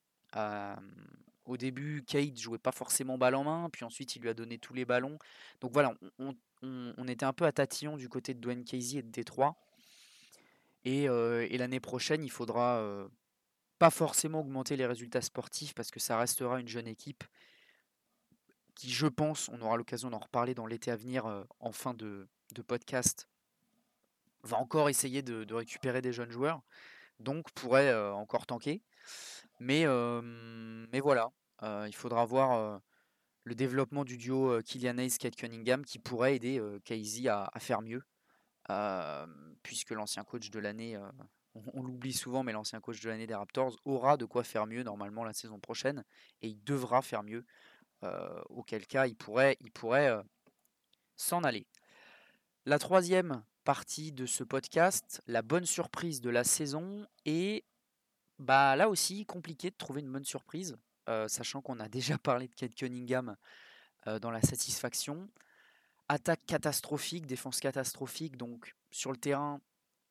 au 1.45 1.57
début, 1.57 2.03
Kate 2.07 2.37
jouait 2.39 2.57
pas 2.57 2.71
forcément 2.71 3.17
balle 3.17 3.35
en 3.35 3.43
main, 3.43 3.69
puis 3.69 3.83
ensuite 3.83 4.15
il 4.15 4.21
lui 4.21 4.29
a 4.29 4.33
donné 4.33 4.59
tous 4.59 4.73
les 4.73 4.85
ballons. 4.85 5.19
Donc 5.59 5.73
voilà, 5.73 5.93
on, 6.17 6.33
on, 6.63 7.07
était 7.09 7.25
un 7.25 7.33
peu 7.33 7.45
à 7.45 7.51
tatillon 7.51 7.97
du 7.97 8.07
côté 8.07 8.33
de 8.33 8.39
Dwayne 8.39 8.63
Casey 8.63 8.99
et 8.99 9.03
de 9.03 9.11
Détroit. 9.11 9.57
Et, 10.85 11.03
et 11.03 11.57
l'année 11.57 11.81
prochaine, 11.81 12.23
il 12.23 12.31
faudra 12.31 13.09
pas 13.79 13.89
forcément 13.89 14.39
augmenter 14.39 14.75
les 14.77 14.85
résultats 14.85 15.21
sportifs 15.21 15.73
parce 15.73 15.91
que 15.91 15.99
ça 15.99 16.17
restera 16.17 16.59
une 16.59 16.67
jeune 16.67 16.87
équipe 16.87 17.23
qui, 18.75 18.91
je 18.91 19.07
pense, 19.07 19.49
on 19.49 19.61
aura 19.61 19.77
l'occasion 19.77 20.09
d'en 20.09 20.19
reparler 20.19 20.53
dans 20.53 20.67
l'été 20.67 20.91
à 20.91 20.95
venir 20.95 21.25
euh, 21.25 21.43
en 21.59 21.71
fin 21.71 21.93
de, 21.93 22.27
podcast, 22.67 23.27
va 24.43 24.57
encore 24.57 24.89
essayer 24.89 25.21
de, 25.21 25.51
récupérer 25.53 26.01
des 26.01 26.13
jeunes 26.13 26.29
joueurs, 26.29 26.61
donc 27.19 27.51
pourrait 27.51 27.89
euh, 27.89 28.13
encore 28.13 28.45
tanker. 28.45 28.81
Mais, 29.59 29.85
mais 30.91 30.99
voilà, 30.99 31.31
euh, 31.63 31.85
il 31.87 31.95
faudra 31.95 32.25
voir 32.25 32.81
le 33.43 33.55
développement 33.55 34.03
du 34.03 34.17
duo 34.17 34.61
Kylian 34.61 34.97
Hayes 34.97 35.17
Kate 35.17 35.35
Cunningham 35.35 35.85
qui 35.85 35.97
pourrait 35.97 36.35
aider 36.35 36.61
Casey 36.83 37.29
à, 37.29 37.49
faire 37.59 37.81
mieux, 37.81 38.03
puisque 39.63 39.91
l'ancien 39.91 40.25
coach 40.25 40.49
de 40.49 40.59
l'année 40.59 40.99
on, 41.73 41.83
l'oublie 41.83 42.13
souvent, 42.13 42.43
mais 42.43 42.51
l'ancien 42.51 42.79
coach 42.79 43.01
de 43.01 43.09
l'année 43.09 43.27
des 43.27 43.35
Raptors 43.35 43.77
aura 43.85 44.17
de 44.17 44.25
quoi 44.25 44.43
faire 44.43 44.67
mieux 44.67 44.83
normalement 44.83 45.23
la 45.23 45.33
saison 45.33 45.59
prochaine, 45.59 46.03
et 46.41 46.49
il 46.49 46.63
devra 46.63 47.01
faire 47.01 47.23
mieux, 47.23 47.45
euh, 48.03 48.41
auquel 48.49 48.85
cas 48.85 49.07
il 49.07 49.15
pourrait, 49.15 49.57
euh, 49.83 50.21
s'en 51.15 51.43
aller. 51.43 51.65
La 52.65 52.79
troisième 52.79 53.43
partie 53.63 54.11
de 54.11 54.25
ce 54.25 54.43
podcast, 54.43 55.21
la 55.27 55.41
bonne 55.41 55.65
surprise 55.65 56.21
de 56.21 56.29
la 56.29 56.43
saison, 56.43 57.07
et 57.25 57.63
bah, 58.37 58.75
là 58.75 58.89
aussi 58.89 59.25
compliqué 59.25 59.69
de 59.69 59.75
trouver 59.75 60.01
une 60.01 60.11
bonne 60.11 60.25
surprise, 60.25 60.77
euh, 61.07 61.27
sachant 61.27 61.61
qu'on 61.61 61.79
a 61.79 61.87
déjà 61.87 62.17
parlé 62.17 62.47
de 62.47 62.53
Kate 62.53 62.75
Cunningham 62.75 63.35
dans 64.21 64.29
la 64.29 64.41
satisfaction. 64.41 65.27
Attaque 66.09 66.45
catastrophique, 66.45 67.25
défense 67.25 67.59
catastrophique, 67.59 68.37
donc 68.37 68.75
sur 68.91 69.11
le 69.11 69.17
terrain, 69.17 69.59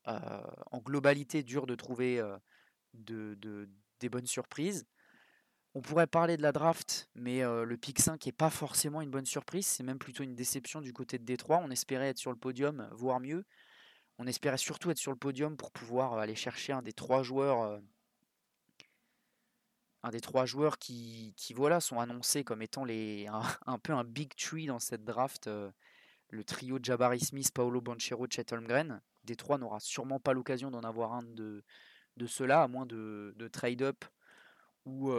en 0.07 0.79
globalité, 0.79 1.43
dur 1.43 1.67
de 1.67 1.75
trouver 1.75 2.23
de, 2.95 3.69
des 4.01 4.09
bonnes 4.09 4.27
surprises. 4.27 4.87
On 5.75 5.83
pourrait 5.83 6.07
parler 6.07 6.37
de 6.37 6.43
la 6.43 6.53
draft, 6.53 7.09
mais 7.15 7.41
le 7.43 7.77
pick 7.77 7.99
5 7.99 8.25
n'est 8.27 8.33
pas 8.33 8.51
forcément 8.51 9.01
une 9.01 9.11
bonne 9.11 9.27
surprise. 9.27 9.67
C'est 9.67 9.83
même 9.83 9.99
plutôt 9.99 10.23
une 10.23 10.35
déception 10.35 10.81
du 10.81 10.93
côté 10.93 11.19
de 11.19 11.25
Détroit. 11.25 11.61
On 11.65 11.71
espérait 11.71 12.09
être 12.09 12.19
sur 12.19 12.31
le 12.31 12.39
podium, 12.39 12.89
voire 12.93 13.21
mieux. 13.21 13.45
On 14.19 14.27
espérait 14.27 14.59
surtout 14.59 14.91
être 14.91 14.99
sur 14.99 15.11
le 15.11 15.19
podium 15.19 15.57
pour 15.57 15.73
pouvoir 15.73 16.15
aller 16.15 16.37
chercher 16.37 16.73
un 16.73 16.83
des 16.83 16.93
trois 16.93 17.23
joueurs, 17.23 17.81
un 20.05 20.11
des 20.11 20.21
trois 20.21 20.45
joueurs 20.45 20.79
qui, 20.79 21.35
voilà, 21.55 21.81
sont 21.81 21.99
annoncés 21.99 22.45
comme 22.45 22.63
étant 22.63 22.85
un, 23.67 23.79
peu 23.79 23.93
un 23.93 24.05
big 24.05 24.35
tree 24.37 24.67
dans 24.67 24.79
cette 24.79 25.05
draft. 25.05 25.49
le 26.29 26.45
trio 26.45 26.79
Jabari 26.81 27.21
Smith, 27.21 27.51
Paolo 27.53 27.81
Banchero, 27.81 28.27
Chet 28.31 28.53
Holmgren. 28.53 29.01
Détroit 29.25 29.59
n'aura 29.59 29.81
sûrement 29.81 30.21
pas 30.21 30.33
l'occasion 30.33 30.71
d'en 30.71 30.83
avoir 30.83 31.13
un 31.13 31.23
de, 31.23 31.63
ceux-là, 32.27 32.63
à 32.63 32.69
moins 32.69 32.87
de, 32.87 33.49
trade-up 33.53 34.05
ou 34.85 35.13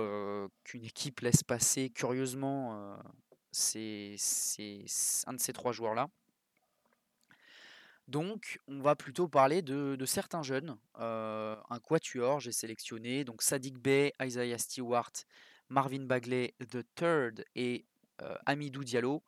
qu'une 0.63 0.83
équipe 0.83 1.21
laisse 1.21 1.43
passer 1.43 1.89
curieusement 1.89 2.99
un 3.55 5.33
de 5.33 5.39
ces 5.39 5.53
trois 5.53 5.71
joueurs-là. 5.71 6.09
Donc, 8.07 8.59
on 8.67 8.81
va 8.81 8.95
plutôt 8.95 9.27
parler 9.27 9.63
de, 9.63 10.05
certains 10.05 10.43
jeunes. 10.43 10.77
Un 10.95 11.79
quatuor, 11.83 12.39
j'ai 12.39 12.51
sélectionné. 12.51 13.23
Donc, 13.23 13.41
Sadiq 13.41 13.79
Bey, 13.79 14.13
Isaiah 14.21 14.59
Stewart, 14.59 15.11
Marvin 15.69 16.05
Bagley 16.05 16.53
the 16.69 16.85
Third 16.93 17.43
et 17.55 17.85
Amidou 18.45 18.83
Diallo, 18.83 19.23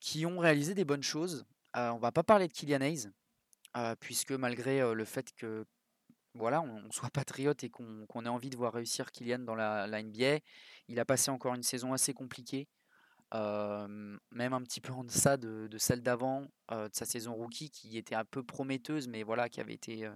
qui 0.00 0.26
ont 0.26 0.38
réalisé 0.38 0.74
des 0.74 0.84
bonnes 0.84 1.02
choses. 1.02 1.46
on 1.74 1.98
va 1.98 2.12
pas 2.12 2.22
parler 2.22 2.48
de 2.48 2.52
Kylian 2.52 2.80
Hayes, 2.80 3.10
puisque 4.00 4.32
malgré 4.32 4.94
le 4.94 5.04
fait 5.04 5.32
que 5.34 5.64
voilà, 6.34 6.60
on, 6.60 6.90
soit 6.90 7.10
patriote 7.10 7.64
et 7.64 7.70
qu'on 7.70 8.24
ait 8.24 8.28
envie 8.28 8.50
de 8.50 8.56
voir 8.56 8.72
réussir 8.72 9.10
Kylian 9.10 9.40
dans 9.40 9.54
la, 9.54 10.02
NBA, 10.02 10.38
il 10.88 11.00
a 11.00 11.04
passé 11.04 11.30
encore 11.30 11.54
une 11.54 11.62
saison 11.62 11.92
assez 11.92 12.14
compliquée. 12.14 12.68
même 13.32 14.52
un 14.52 14.62
petit 14.62 14.80
peu 14.80 14.92
en 14.92 15.04
deçà 15.04 15.36
de, 15.36 15.68
celle 15.78 16.02
d'avant, 16.02 16.46
de 16.70 16.90
sa 16.92 17.04
saison 17.04 17.34
rookie, 17.34 17.70
qui 17.70 17.98
était 17.98 18.14
un 18.14 18.24
peu 18.24 18.42
prometteuse, 18.42 19.08
mais 19.08 19.22
voilà, 19.22 19.48
qui 19.48 19.60
avait 19.60 19.74
été, 19.74 20.08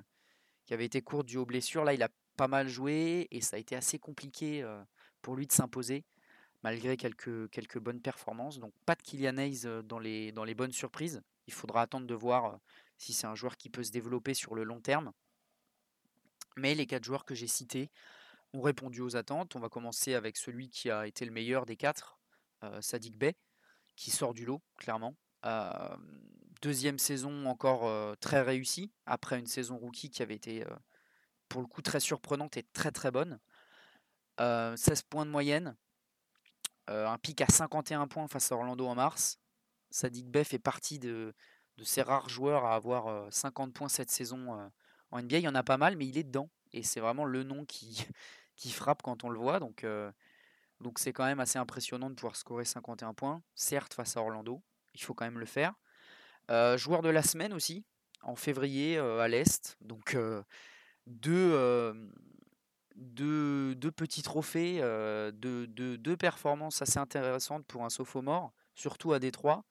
qui 0.66 0.74
avait 0.74 0.88
courte 1.00 1.26
dû 1.26 1.38
aux 1.38 1.46
blessures. 1.46 1.84
Là, 1.84 1.94
il 1.94 2.02
a 2.02 2.08
pas 2.36 2.48
mal 2.48 2.68
joué 2.68 3.28
et 3.30 3.40
ça 3.40 3.56
a 3.56 3.58
été 3.58 3.76
assez 3.76 3.98
compliqué 3.98 4.64
pour 5.22 5.36
lui 5.36 5.46
de 5.46 5.52
s'imposer, 5.52 6.04
malgré 6.62 6.96
quelques, 6.96 7.50
quelques 7.50 7.78
bonnes 7.78 8.00
performances. 8.00 8.58
Donc, 8.58 8.72
pas 8.86 8.94
de 8.94 9.02
Kylian 9.02 9.38
Hayes 9.38 9.66
dans 9.84 9.98
les, 9.98 10.32
dans 10.32 10.44
les 10.44 10.54
bonnes 10.54 10.72
surprises. 10.72 11.22
Il 11.48 11.52
faudra 11.52 11.82
attendre 11.82 12.06
de 12.06 12.14
voir 12.14 12.60
si 13.02 13.12
c'est 13.12 13.26
un 13.26 13.34
joueur 13.34 13.56
qui 13.56 13.68
peut 13.68 13.82
se 13.82 13.90
développer 13.90 14.32
sur 14.32 14.54
le 14.54 14.62
long 14.62 14.80
terme. 14.80 15.12
Mais 16.56 16.74
les 16.74 16.86
quatre 16.86 17.04
joueurs 17.04 17.24
que 17.24 17.34
j'ai 17.34 17.48
cités 17.48 17.90
ont 18.52 18.60
répondu 18.60 19.00
aux 19.00 19.16
attentes. 19.16 19.56
On 19.56 19.60
va 19.60 19.68
commencer 19.68 20.14
avec 20.14 20.36
celui 20.36 20.70
qui 20.70 20.88
a 20.88 21.06
été 21.06 21.24
le 21.24 21.32
meilleur 21.32 21.66
des 21.66 21.76
quatre, 21.76 22.20
euh, 22.62 22.80
Sadik 22.80 23.18
Bey, 23.18 23.34
qui 23.96 24.12
sort 24.12 24.34
du 24.34 24.44
lot, 24.44 24.62
clairement. 24.78 25.16
Euh, 25.44 25.96
deuxième 26.60 26.98
saison 26.98 27.46
encore 27.46 27.88
euh, 27.88 28.14
très 28.20 28.40
réussie, 28.40 28.92
après 29.06 29.40
une 29.40 29.46
saison 29.46 29.76
rookie 29.78 30.10
qui 30.10 30.22
avait 30.22 30.36
été 30.36 30.64
pour 31.48 31.60
le 31.60 31.66
coup 31.66 31.82
très 31.82 32.00
surprenante 32.00 32.56
et 32.56 32.62
très 32.72 32.92
très 32.92 33.10
bonne. 33.10 33.40
16 34.38 35.02
points 35.02 35.26
de 35.26 35.30
moyenne, 35.30 35.76
un 36.88 37.18
pic 37.18 37.40
à 37.40 37.46
51 37.46 38.08
points 38.08 38.26
face 38.26 38.50
à 38.50 38.56
Orlando 38.56 38.86
en 38.86 38.94
mars. 38.94 39.38
Sadik 39.90 40.26
Bey 40.28 40.42
fait 40.42 40.58
partie 40.58 40.98
de, 40.98 41.34
de 41.76 41.84
ces 41.84 42.02
rares 42.02 42.28
joueurs 42.28 42.64
à 42.64 42.74
avoir 42.74 43.32
50 43.32 43.72
points 43.72 43.88
cette 43.88 44.10
saison 44.10 44.70
en 45.10 45.22
NBA. 45.22 45.38
Il 45.38 45.44
y 45.44 45.48
en 45.48 45.54
a 45.54 45.62
pas 45.62 45.78
mal, 45.78 45.96
mais 45.96 46.06
il 46.06 46.18
est 46.18 46.24
dedans. 46.24 46.50
Et 46.72 46.82
c'est 46.82 47.00
vraiment 47.00 47.24
le 47.24 47.42
nom 47.42 47.64
qui, 47.64 48.06
frappe 48.70 49.02
quand 49.02 49.24
on 49.24 49.30
le 49.30 49.38
voit. 49.38 49.60
Donc, 49.60 49.84
c'est 50.96 51.12
quand 51.12 51.24
même 51.24 51.40
assez 51.40 51.58
impressionnant 51.58 52.10
de 52.10 52.14
pouvoir 52.14 52.36
scorer 52.36 52.64
51 52.64 53.14
points. 53.14 53.42
Certes, 53.54 53.94
face 53.94 54.16
à 54.16 54.20
Orlando, 54.20 54.62
il 54.94 55.02
faut 55.02 55.14
quand 55.14 55.24
même 55.24 55.38
le 55.38 55.46
faire. 55.46 55.74
joueur 56.76 57.02
de 57.02 57.08
la 57.08 57.22
semaine 57.22 57.52
aussi, 57.52 57.84
en 58.22 58.36
février 58.36 58.98
à 58.98 59.28
l'Est. 59.28 59.76
Donc 59.80 60.16
deux, 61.06 61.94
petits 63.96 64.22
trophées, 64.22 64.80
deux, 65.34 65.66
deux, 65.66 66.16
performances 66.16 66.82
assez 66.82 66.98
intéressantes 66.98 67.66
pour 67.66 67.84
un 67.84 67.90
sophomore, 67.90 68.52
surtout 68.74 69.12
à 69.12 69.18
Détroit. 69.18 69.64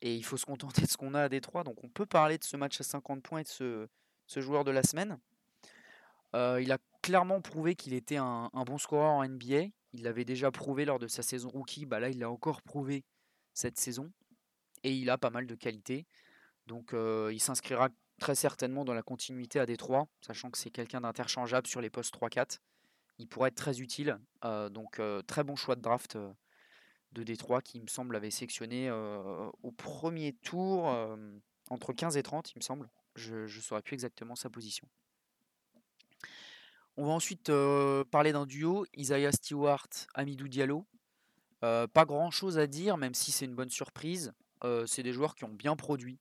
Et 0.00 0.14
il 0.14 0.24
faut 0.24 0.36
se 0.36 0.46
contenter 0.46 0.82
de 0.82 0.86
ce 0.88 0.96
qu'on 0.96 1.14
a 1.14 1.22
à 1.22 1.28
Détroit. 1.28 1.64
Donc 1.64 1.82
on 1.82 1.88
peut 1.88 2.06
parler 2.06 2.38
de 2.38 2.44
ce 2.44 2.56
match 2.56 2.80
à 2.80 2.84
50 2.84 3.22
points 3.22 3.40
et 3.40 3.44
de 3.44 3.88
ce, 4.26 4.40
joueur 4.40 4.64
de 4.64 4.70
la 4.70 4.82
semaine. 4.82 5.18
il 6.34 6.70
a 6.72 6.78
clairement 7.02 7.40
prouvé 7.40 7.74
qu'il 7.74 7.94
était 7.94 8.16
un, 8.16 8.50
bon 8.66 8.78
scoreur 8.78 9.10
en 9.10 9.26
NBA. 9.26 9.66
Il 9.94 10.02
l'avait 10.02 10.24
déjà 10.24 10.50
prouvé 10.50 10.84
lors 10.84 10.98
de 10.98 11.08
sa 11.08 11.22
saison 11.22 11.48
rookie. 11.48 11.86
Bah 11.86 11.98
là, 11.98 12.10
il 12.10 12.18
l'a 12.18 12.30
encore 12.30 12.62
prouvé 12.62 13.04
cette 13.54 13.78
saison. 13.78 14.12
Et 14.84 14.94
il 14.94 15.10
a 15.10 15.18
pas 15.18 15.30
mal 15.30 15.46
de 15.46 15.54
qualité. 15.54 16.06
Donc 16.66 16.92
il 16.92 17.40
s'inscrira 17.40 17.88
très 18.20 18.34
certainement 18.34 18.84
dans 18.84 18.94
la 18.94 19.02
continuité 19.02 19.58
à 19.58 19.66
Détroit, 19.66 20.06
sachant 20.20 20.50
que 20.50 20.58
c'est 20.58 20.70
quelqu'un 20.70 21.00
d'interchangeable 21.00 21.66
sur 21.66 21.80
les 21.80 21.90
postes 21.90 22.14
3-4. 22.14 22.58
Il 23.18 23.26
pourrait 23.26 23.48
être 23.48 23.56
très 23.56 23.80
utile. 23.80 24.18
donc 24.70 25.00
très 25.26 25.42
bon 25.42 25.56
choix 25.56 25.74
de 25.74 25.80
draft 25.80 26.16
de 27.12 27.22
Détroit 27.22 27.62
qui, 27.62 27.80
me 27.80 27.86
semble, 27.86 28.16
avait 28.16 28.30
sélectionné 28.30 28.90
au 28.90 29.72
premier 29.72 30.34
tour 30.34 30.86
entre 31.70 31.92
15 31.92 32.16
et 32.16 32.22
30, 32.22 32.52
il 32.52 32.58
me 32.58 32.62
semble. 32.62 32.90
Je 33.14 33.34
ne 33.42 33.48
saurais 33.48 33.82
plus 33.82 33.94
exactement 33.94 34.36
sa 34.36 34.50
position. 34.50 34.88
On 36.96 37.06
va 37.06 37.12
ensuite 37.12 37.52
parler 38.10 38.32
d'un 38.32 38.46
duo, 38.46 38.84
Isaiah 38.96 39.32
Stewart, 39.32 39.88
Amidou 40.14 40.48
Diallo. 40.48 40.86
pas 41.60 42.04
grand 42.06 42.30
chose 42.30 42.58
à 42.58 42.66
dire, 42.66 42.96
même 42.96 43.14
si 43.14 43.32
c'est 43.32 43.44
une 43.44 43.54
bonne 43.54 43.70
surprise. 43.70 44.32
c'est 44.86 45.02
des 45.02 45.12
joueurs 45.12 45.34
qui 45.34 45.44
ont 45.44 45.54
bien 45.54 45.76
produit 45.76 46.18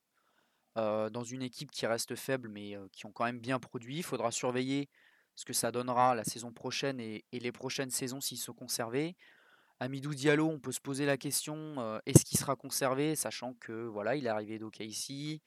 dans 0.76 1.24
une 1.24 1.42
équipe 1.42 1.72
qui 1.72 1.86
reste 1.86 2.16
faible, 2.16 2.50
mais 2.50 2.78
qui 2.92 3.06
ont 3.06 3.12
quand 3.12 3.26
même 3.26 3.40
bien 3.40 3.60
produit. 3.60 3.98
Il 3.98 4.04
faudra 4.04 4.32
surveiller 4.32 4.90
ce 5.36 5.46
que 5.46 5.54
ça 5.54 5.72
donnera 5.72 6.16
la 6.16 6.24
saison 6.24 6.52
prochaine 6.52 7.00
et, 7.00 7.24
et 7.32 7.40
les 7.40 7.52
prochaines 7.52 7.92
saisons 7.92 8.22
s'ils 8.22 8.40
sont 8.40 8.54
conservés. 8.54 9.16
Amidou 9.80 10.16
Diallo, 10.16 10.48
on 10.48 10.60
peut 10.60 10.72
se 10.72 10.82
poser 10.82 11.06
la 11.06 11.18
question 11.18 12.00
est-ce 12.08 12.26
qu'il 12.26 12.40
sera 12.40 12.56
conservé, 12.56 13.16
sachant 13.16 13.54
que 13.54 13.86
voilà, 13.86 14.16
il 14.16 14.26
est 14.26 14.30
arrivé 14.30 14.58
d'OKC. 14.58 15.42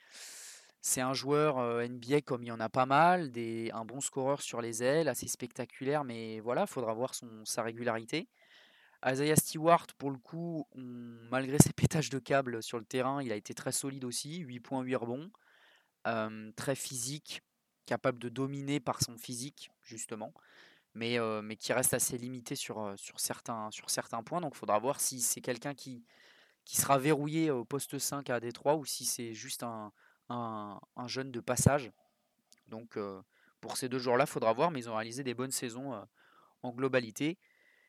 C'est 0.80 1.00
un 1.00 1.12
joueur 1.14 1.58
NBA 1.88 2.20
comme 2.20 2.44
il 2.44 2.46
y 2.46 2.52
en 2.52 2.60
a 2.60 2.68
pas 2.68 2.86
mal, 2.86 3.32
un 3.36 3.84
bon 3.84 4.00
scoreur 4.00 4.40
sur 4.40 4.60
les 4.62 4.84
ailes, 4.84 5.08
assez 5.08 5.26
spectaculaire, 5.26 6.04
mais 6.04 6.38
voilà, 6.40 6.62
il 6.62 6.68
faudra 6.68 6.94
voir 6.94 7.12
sa 7.44 7.62
régularité. 7.62 8.28
Isaiah 9.04 9.34
Stewart, 9.34 9.86
pour 9.98 10.10
le 10.10 10.18
coup, 10.18 10.66
malgré 10.76 11.58
ses 11.58 11.72
pétages 11.72 12.10
de 12.10 12.18
câbles 12.20 12.62
sur 12.62 12.78
le 12.78 12.84
terrain, 12.84 13.22
il 13.22 13.32
a 13.32 13.36
été 13.36 13.52
très 13.52 13.72
solide 13.72 14.04
aussi, 14.04 14.38
8 14.38 14.60
points, 14.60 14.82
8 14.82 14.94
rebonds, 14.96 15.30
très 16.54 16.76
physique, 16.76 17.42
capable 17.84 18.20
de 18.20 18.28
dominer 18.28 18.78
par 18.78 19.02
son 19.02 19.18
physique, 19.18 19.72
justement 19.82 20.32
mais, 20.94 21.18
mais 21.42 21.56
qui 21.56 21.72
reste 21.72 21.94
assez 21.94 22.18
limité 22.18 22.56
sur, 22.56 22.94
sur, 22.96 23.20
certains, 23.20 23.70
sur 23.70 23.90
certains 23.90 24.22
points. 24.22 24.40
Donc 24.40 24.52
il 24.54 24.58
faudra 24.58 24.78
voir 24.78 25.00
si 25.00 25.20
c'est 25.20 25.40
quelqu'un 25.40 25.74
qui, 25.74 26.04
qui 26.64 26.76
sera 26.76 26.98
verrouillé 26.98 27.50
au 27.50 27.64
poste 27.64 27.98
5 27.98 28.28
à 28.30 28.40
Détroit 28.40 28.76
ou 28.76 28.84
si 28.84 29.04
c'est 29.04 29.34
juste 29.34 29.62
un, 29.62 29.92
un, 30.28 30.80
jeune 31.06 31.30
de 31.30 31.40
passage. 31.40 31.90
Donc 32.68 32.98
pour 33.60 33.76
ces 33.76 33.88
deux 33.88 33.98
joueurs-là, 33.98 34.24
il 34.24 34.30
faudra 34.30 34.52
voir, 34.52 34.70
mais 34.70 34.80
ils 34.80 34.90
ont 34.90 34.94
réalisé 34.94 35.22
des 35.22 35.34
bonnes 35.34 35.50
saisons 35.50 36.00
en 36.62 36.70
globalité. 36.70 37.38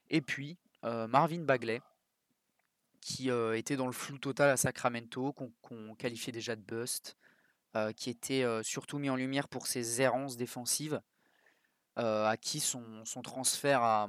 Et 0.09 0.21
puis 0.21 0.57
Marvin 0.83 1.41
Bagley, 1.41 1.81
qui 2.99 3.29
était 3.29 3.77
dans 3.77 3.87
le 3.87 3.93
flou 3.93 4.17
total 4.17 4.49
à 4.49 4.57
Sacramento, 4.57 5.33
qu'on 5.33 5.95
qualifiait 5.95 6.33
déjà 6.33 6.55
de 6.55 6.61
bust, 6.61 7.17
qui 7.95 8.09
était 8.09 8.45
surtout 8.63 8.97
mis 8.97 9.09
en 9.09 9.15
lumière 9.15 9.47
pour 9.47 9.67
ses 9.67 10.01
errances 10.01 10.37
défensives 10.37 11.01
à 11.95 12.35
qui 12.37 12.59
son, 12.59 13.03
transfert 13.23 13.83
à, 13.83 14.07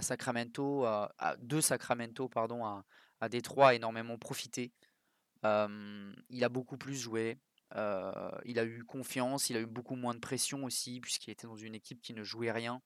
Sacramento, 0.00 0.84
à, 0.84 1.36
de 1.38 1.60
Sacramento 1.60 2.28
pardon, 2.28 2.64
à, 2.64 2.84
à 3.20 3.28
Détroit 3.28 3.68
a 3.68 3.74
énormément 3.74 4.18
profité. 4.18 4.72
il 5.44 6.44
a 6.44 6.48
beaucoup 6.48 6.76
plus 6.76 6.96
joué. 6.96 7.38
il 7.72 8.58
a 8.58 8.64
eu 8.64 8.84
confiance, 8.84 9.50
il 9.50 9.56
a 9.56 9.60
eu 9.60 9.66
beaucoup 9.66 9.96
moins 9.96 10.14
de 10.14 10.20
pression 10.20 10.64
aussi, 10.64 11.00
puisqu'il 11.00 11.30
était 11.30 11.46
dans 11.46 11.56
une 11.56 11.74
équipe 11.74 12.00
qui 12.00 12.14
ne 12.14 12.22
jouait 12.22 12.52
rien. 12.52 12.82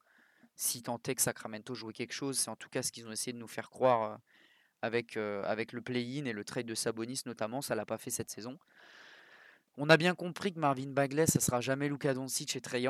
Si 0.56 0.82
tant 0.82 1.00
est 1.06 1.14
que 1.14 1.22
Sacramento 1.22 1.74
jouait 1.74 1.94
quelque 1.94 2.12
chose, 2.12 2.38
c'est 2.38 2.50
en 2.50 2.56
tout 2.56 2.68
cas 2.68 2.82
ce 2.82 2.92
qu'ils 2.92 3.06
ont 3.08 3.12
essayé 3.12 3.32
de 3.32 3.38
nous 3.38 3.48
faire 3.48 3.70
croire 3.70 4.20
avec, 4.82 5.16
avec 5.16 5.72
le 5.72 5.80
play-in 5.80 6.26
et 6.26 6.32
le 6.32 6.44
trade 6.44 6.66
de 6.66 6.74
Sabonis 6.74 7.22
notamment. 7.26 7.62
Ça 7.62 7.74
l'a 7.74 7.86
pas 7.86 7.98
fait 7.98 8.10
cette 8.10 8.30
saison. 8.30 8.58
On 9.82 9.88
a 9.88 9.96
bien 9.96 10.14
compris 10.14 10.52
que 10.52 10.58
Marvin 10.58 10.90
Bagley, 10.90 11.26
ça 11.26 11.40
sera 11.40 11.62
jamais 11.62 11.88
Luka 11.88 12.12
Doncic 12.12 12.54
et 12.54 12.60
Trey 12.60 12.84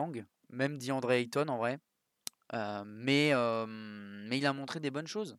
même 0.49 0.77
DeAndre 0.77 1.13
Ayton 1.13 1.47
en 1.47 1.57
vrai. 1.57 1.79
mais, 2.53 3.33
mais 4.27 4.39
il 4.39 4.45
a 4.45 4.53
montré 4.53 4.81
des 4.81 4.91
bonnes 4.91 5.07
choses. 5.07 5.39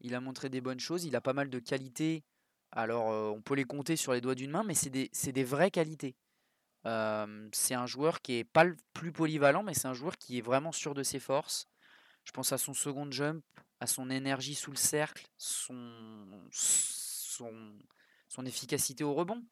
Il 0.00 0.14
a 0.14 0.20
montré 0.20 0.50
des 0.50 0.60
bonnes 0.60 0.80
choses, 0.80 1.06
il 1.06 1.16
a 1.16 1.22
pas 1.22 1.32
mal 1.32 1.48
de 1.48 1.58
qualités. 1.58 2.22
Alors 2.70 3.06
on 3.34 3.40
peut 3.40 3.54
les 3.54 3.64
compter 3.64 3.96
sur 3.96 4.12
les 4.12 4.20
doigts 4.20 4.34
d'une 4.34 4.50
main, 4.50 4.62
mais 4.62 4.74
c'est 4.74 4.90
des, 4.90 5.44
vraies 5.44 5.70
qualités. 5.70 6.16
c'est 6.84 7.74
un 7.74 7.86
joueur 7.86 8.20
qui 8.20 8.34
est 8.34 8.44
pas 8.44 8.64
le 8.64 8.76
plus 8.92 9.10
polyvalent, 9.10 9.62
mais 9.62 9.72
c'est 9.72 9.88
un 9.88 9.94
joueur 9.94 10.18
qui 10.18 10.36
est 10.36 10.42
vraiment 10.42 10.72
sûr 10.72 10.92
de 10.92 11.02
ses 11.02 11.18
forces. 11.18 11.66
Je 12.24 12.32
pense 12.32 12.52
à 12.52 12.58
son 12.58 12.74
second 12.74 13.10
jump, 13.10 13.42
à 13.80 13.86
son 13.86 14.10
énergie 14.10 14.54
sous 14.54 14.70
le 14.70 14.76
cercle, 14.76 15.26
son, 15.38 16.26
son 16.50 18.44
efficacité 18.44 19.02
au 19.02 19.14
rebond. 19.14 19.42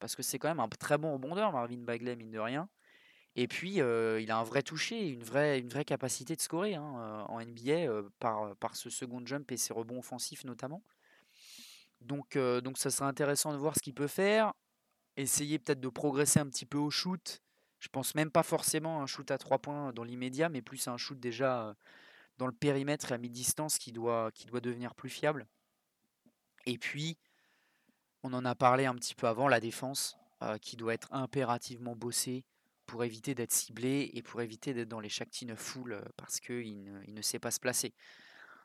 Parce 0.00 0.16
que 0.16 0.22
c'est 0.22 0.38
quand 0.38 0.48
même 0.48 0.60
un 0.60 0.68
très 0.68 0.98
bon 0.98 1.12
rebondeur, 1.12 1.52
Marvin 1.52 1.78
Bagley, 1.78 2.16
mine 2.16 2.30
de 2.32 2.38
rien. 2.38 2.68
Et 3.36 3.46
puis, 3.46 3.74
il 3.74 4.30
a 4.30 4.38
un 4.38 4.42
vrai 4.42 4.62
toucher, 4.62 5.08
une 5.08 5.22
vraie, 5.22 5.60
une 5.60 5.68
vraie 5.68 5.84
capacité 5.84 6.34
de 6.34 6.40
scorer 6.40 6.74
hein, 6.74 7.26
en 7.28 7.40
NBA 7.40 8.02
par, 8.18 8.56
par 8.56 8.74
ce 8.74 8.90
second 8.90 9.24
jump 9.24 9.52
et 9.52 9.56
ses 9.56 9.72
rebonds 9.72 10.00
offensifs 10.00 10.44
notamment. 10.44 10.82
Donc, 12.00 12.36
donc 12.36 12.78
ça 12.78 12.90
serait 12.90 13.08
intéressant 13.08 13.52
de 13.52 13.58
voir 13.58 13.76
ce 13.76 13.82
qu'il 13.82 13.94
peut 13.94 14.08
faire. 14.08 14.52
Essayer 15.16 15.58
peut-être 15.58 15.80
de 15.80 15.88
progresser 15.88 16.40
un 16.40 16.46
petit 16.46 16.66
peu 16.66 16.78
au 16.78 16.90
shoot. 16.90 17.40
Je 17.78 17.88
pense 17.88 18.14
même 18.14 18.30
pas 18.30 18.42
forcément 18.42 19.00
à 19.00 19.02
un 19.02 19.06
shoot 19.06 19.30
à 19.30 19.38
3 19.38 19.58
points 19.58 19.92
dans 19.92 20.04
l'immédiat, 20.04 20.48
mais 20.48 20.62
plus 20.62 20.88
à 20.88 20.92
un 20.92 20.96
shoot 20.96 21.18
déjà 21.18 21.76
dans 22.38 22.46
le 22.46 22.52
périmètre 22.52 23.12
et 23.12 23.14
à 23.14 23.18
mi-distance 23.18 23.78
qui 23.78 23.92
doit, 23.92 24.30
qui 24.32 24.46
doit 24.46 24.60
devenir 24.60 24.94
plus 24.94 25.10
fiable. 25.10 25.46
Et 26.66 26.78
puis, 26.78 27.16
on 28.22 28.32
en 28.32 28.44
a 28.44 28.54
parlé 28.54 28.86
un 28.86 28.94
petit 28.94 29.14
peu 29.14 29.26
avant, 29.26 29.48
la 29.48 29.60
défense 29.60 30.16
qui 30.62 30.76
doit 30.76 30.94
être 30.94 31.08
impérativement 31.12 31.94
bossée 31.94 32.44
pour 32.90 33.04
éviter 33.04 33.36
d'être 33.36 33.52
ciblé 33.52 34.10
et 34.14 34.22
pour 34.22 34.42
éviter 34.42 34.74
d'être 34.74 34.88
dans 34.88 34.98
les 34.98 35.08
Shakti 35.08 35.46
full 35.54 35.92
euh, 35.92 36.02
parce 36.16 36.40
qu'il 36.40 36.82
ne, 37.06 37.22
sait 37.22 37.38
pas 37.38 37.52
se 37.52 37.60
placer. 37.60 37.94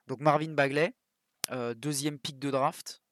Donc 0.08 0.20
Marvin 0.20 0.52
Bagley, 0.52 0.96
euh, 1.52 1.76
deuxième 1.76 2.18
pick 2.18 2.40
de 2.40 2.50
draft, 2.50 3.04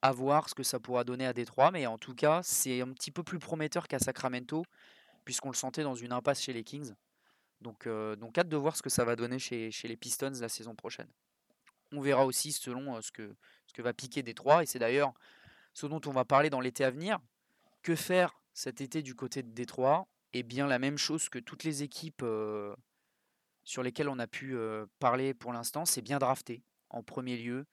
à 0.00 0.12
voir 0.12 0.48
ce 0.48 0.54
que 0.54 0.62
ça 0.62 0.78
pourra 0.78 1.02
donner 1.02 1.26
à 1.26 1.32
Détroit, 1.32 1.72
mais 1.72 1.88
en 1.88 1.98
tout 1.98 2.14
cas 2.14 2.40
c'est 2.44 2.80
un 2.82 2.92
petit 2.92 3.10
peu 3.10 3.24
plus 3.24 3.40
prometteur 3.40 3.88
qu'à 3.88 3.98
Sacramento 3.98 4.64
puisqu'on 5.24 5.50
le 5.50 5.56
sentait 5.56 5.82
dans 5.82 5.96
une 5.96 6.12
impasse 6.12 6.40
chez 6.40 6.52
les 6.52 6.62
Kings. 6.62 6.94
Donc, 7.60 7.88
euh, 7.88 8.14
hâte 8.38 8.48
de 8.48 8.56
voir 8.56 8.76
ce 8.76 8.82
que 8.82 8.90
ça 8.90 9.04
va 9.04 9.16
donner 9.16 9.40
chez, 9.40 9.70
les 9.82 9.96
Pistons 9.96 10.38
la 10.40 10.48
saison 10.48 10.76
prochaine. 10.76 11.08
On 11.90 12.00
verra 12.00 12.26
aussi 12.26 12.52
selon 12.52 13.00
ce 13.02 13.10
que 13.10 13.34
va 13.78 13.92
piquer 13.92 14.22
Détroit. 14.22 14.62
Et 14.62 14.66
c'est 14.66 14.78
d'ailleurs 14.78 15.14
ce 15.74 15.86
dont 15.86 16.00
on 16.06 16.12
va 16.12 16.24
parler 16.24 16.48
dans 16.48 16.60
l'été 16.60 16.84
à 16.84 16.90
venir. 16.90 17.18
Que 17.82 17.94
faire 17.94 18.40
cet 18.54 18.80
été 18.80 19.02
du 19.02 19.14
côté 19.14 19.42
de 19.42 19.50
Détroit? 19.50 20.06
Eh 20.32 20.42
bien, 20.42 20.66
la 20.66 20.78
même 20.78 20.96
chose 20.96 21.28
que 21.28 21.38
toutes 21.38 21.64
les 21.64 21.82
équipes 21.82 22.24
sur 23.62 23.82
lesquelles 23.82 24.08
on 24.08 24.18
a 24.18 24.26
pu 24.26 24.56
parler 24.98 25.34
pour 25.34 25.52
l'instant, 25.52 25.84
c'est 25.84 26.02
bien 26.02 26.18
drafté 26.18 26.62
en 26.90 27.02
premier 27.02 27.36
lieu. 27.36 27.66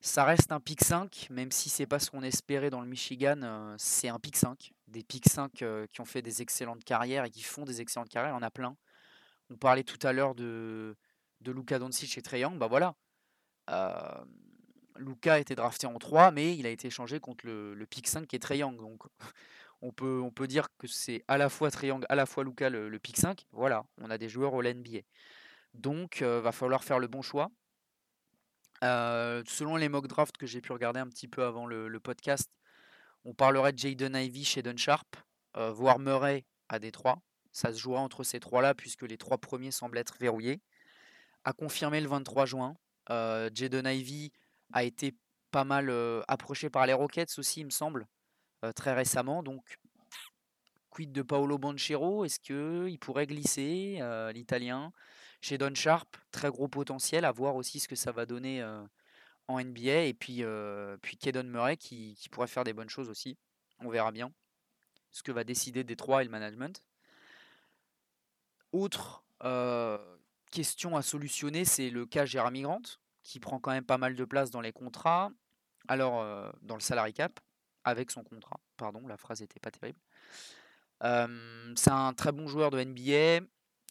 Ça 0.00 0.24
reste 0.24 0.52
un 0.52 0.60
pick 0.60 0.84
5, 0.84 1.28
même 1.30 1.50
si 1.50 1.70
c'est 1.70 1.86
pas 1.86 1.98
ce 1.98 2.10
qu'on 2.10 2.22
espérait 2.22 2.70
dans 2.70 2.80
le 2.80 2.86
Michigan, 2.86 3.74
c'est 3.78 4.08
un 4.08 4.18
pick 4.18 4.36
5. 4.36 4.72
Des 4.88 5.02
pick 5.02 5.28
5 5.28 5.52
qui 5.52 6.00
ont 6.00 6.04
fait 6.04 6.22
des 6.22 6.42
excellentes 6.42 6.84
carrières 6.84 7.24
et 7.24 7.30
qui 7.30 7.42
font 7.42 7.64
des 7.64 7.80
excellentes 7.80 8.10
carrières, 8.10 8.32
il 8.32 8.36
y 8.36 8.38
en 8.38 8.42
a 8.42 8.50
plein. 8.50 8.76
On 9.48 9.56
parlait 9.56 9.84
tout 9.84 10.04
à 10.06 10.12
l'heure 10.12 10.34
de, 10.34 10.96
de 11.40 11.52
Luka 11.52 11.78
Doncic 11.78 12.18
et 12.18 12.22
Trae 12.22 12.40
Young, 12.40 12.58
bah 12.58 12.66
voilà. 12.66 12.94
Luka 14.98 15.34
a 15.34 15.38
été 15.38 15.54
drafté 15.54 15.86
en 15.86 15.98
3, 15.98 16.30
mais 16.30 16.56
il 16.56 16.66
a 16.66 16.70
été 16.70 16.88
échangé 16.88 17.20
contre 17.20 17.46
le, 17.46 17.86
pick 17.88 18.06
5 18.06 18.26
qui 18.26 18.36
est 18.36 18.50
Young. 18.56 18.76
Donc 18.78 19.02
on 19.82 19.92
peut, 19.92 20.46
dire 20.46 20.68
que 20.78 20.86
c'est 20.86 21.24
à 21.28 21.38
la 21.38 21.48
fois 21.48 21.70
Young, 21.82 22.04
à 22.08 22.14
la 22.14 22.26
fois 22.26 22.44
Luka 22.44 22.70
le, 22.70 22.98
pick 22.98 23.16
5. 23.16 23.46
Voilà, 23.52 23.84
on 24.00 24.10
a 24.10 24.18
des 24.18 24.28
joueurs 24.28 24.54
au 24.54 24.62
NBA. 24.62 25.00
Donc 25.74 26.22
va 26.22 26.52
falloir 26.52 26.84
faire 26.84 26.98
le 26.98 27.06
bon 27.06 27.22
choix. 27.22 27.50
selon 28.82 29.76
les 29.76 29.88
mock 29.88 30.06
drafts 30.06 30.36
que 30.36 30.46
j'ai 30.46 30.60
pu 30.60 30.72
regarder 30.72 31.00
un 31.00 31.08
petit 31.08 31.28
peu 31.28 31.44
avant 31.44 31.66
le, 31.66 32.00
podcast, 32.00 32.50
on 33.24 33.34
parlerait 33.34 33.72
de 33.72 33.78
Jaden 33.78 34.16
Ivy 34.16 34.44
chez 34.44 34.62
Don 34.62 34.76
Sharp, 34.76 35.16
voire 35.54 35.98
Murray 35.98 36.44
à 36.68 36.78
Détroit. 36.78 37.18
Ça 37.52 37.72
se 37.72 37.78
jouera 37.78 38.00
entre 38.00 38.22
ces 38.22 38.38
trois-là 38.38 38.74
puisque 38.74 39.02
les 39.02 39.16
trois 39.16 39.38
premiers 39.38 39.70
semblent 39.70 39.96
être 39.96 40.16
verrouillés. 40.20 40.60
A 41.44 41.52
confirmé 41.52 42.00
le 42.00 42.08
23 42.08 42.44
juin. 42.44 42.76
Jaden 43.08 43.86
Ivy 43.86 44.32
a 44.72 44.84
été 44.84 45.14
pas 45.50 45.64
mal 45.64 45.90
approché 46.28 46.70
par 46.70 46.86
les 46.86 46.92
Rockets 46.92 47.38
aussi, 47.38 47.60
il 47.60 47.66
me 47.66 47.70
semble, 47.70 48.06
très 48.74 48.94
récemment. 48.94 49.42
Donc, 49.42 49.78
quid 50.90 51.12
de 51.12 51.22
Paolo 51.22 51.58
Banchero? 51.58 52.24
Est-ce 52.24 52.40
qu'il 52.40 52.98
pourrait 52.98 53.26
glisser, 53.26 54.00
l'italien? 54.34 54.92
Chez 55.40 55.58
Don 55.58 55.74
Sharp, 55.74 56.16
très 56.30 56.48
gros 56.48 56.66
potentiel, 56.66 57.24
à 57.24 57.30
voir 57.30 57.56
aussi 57.56 57.78
ce 57.78 57.88
que 57.88 57.96
ça 57.96 58.10
va 58.10 58.26
donner 58.26 58.64
en 59.48 59.60
NBA. 59.60 60.04
Et 60.04 60.14
puis, 60.14 60.42
puis 61.02 61.16
Kedon 61.16 61.44
Murray 61.44 61.76
qui, 61.76 62.18
pourrait 62.30 62.48
faire 62.48 62.64
des 62.64 62.72
bonnes 62.72 62.90
choses 62.90 63.08
aussi. 63.08 63.38
On 63.78 63.90
verra 63.90 64.10
bien 64.12 64.32
ce 65.10 65.22
que 65.22 65.32
va 65.32 65.44
décider 65.44 65.84
Détroit 65.84 66.22
et 66.22 66.24
le 66.24 66.30
management. 66.30 66.82
Autre 68.72 69.24
question 70.50 70.96
à 70.96 71.02
solutionner, 71.02 71.64
c'est 71.64 71.90
le 71.90 72.06
cas 72.06 72.24
Jeremy 72.24 72.62
Grant, 72.62 72.82
qui 73.26 73.40
prend 73.40 73.58
quand 73.58 73.72
même 73.72 73.84
pas 73.84 73.98
mal 73.98 74.14
de 74.14 74.24
place 74.24 74.50
dans 74.50 74.60
les 74.60 74.72
contrats, 74.72 75.30
alors 75.88 76.52
dans 76.62 76.74
le 76.74 76.80
salary 76.80 77.12
cap, 77.12 77.40
avec 77.84 78.10
son 78.10 78.22
contrat. 78.22 78.60
Pardon, 78.76 79.06
la 79.06 79.16
phrase 79.16 79.40
n'était 79.40 79.60
pas 79.60 79.70
terrible. 79.70 79.98
c'est 81.76 81.90
un 81.90 82.12
très 82.14 82.32
bon 82.32 82.48
joueur 82.48 82.70
de 82.70 82.82
NBA. 82.82 83.46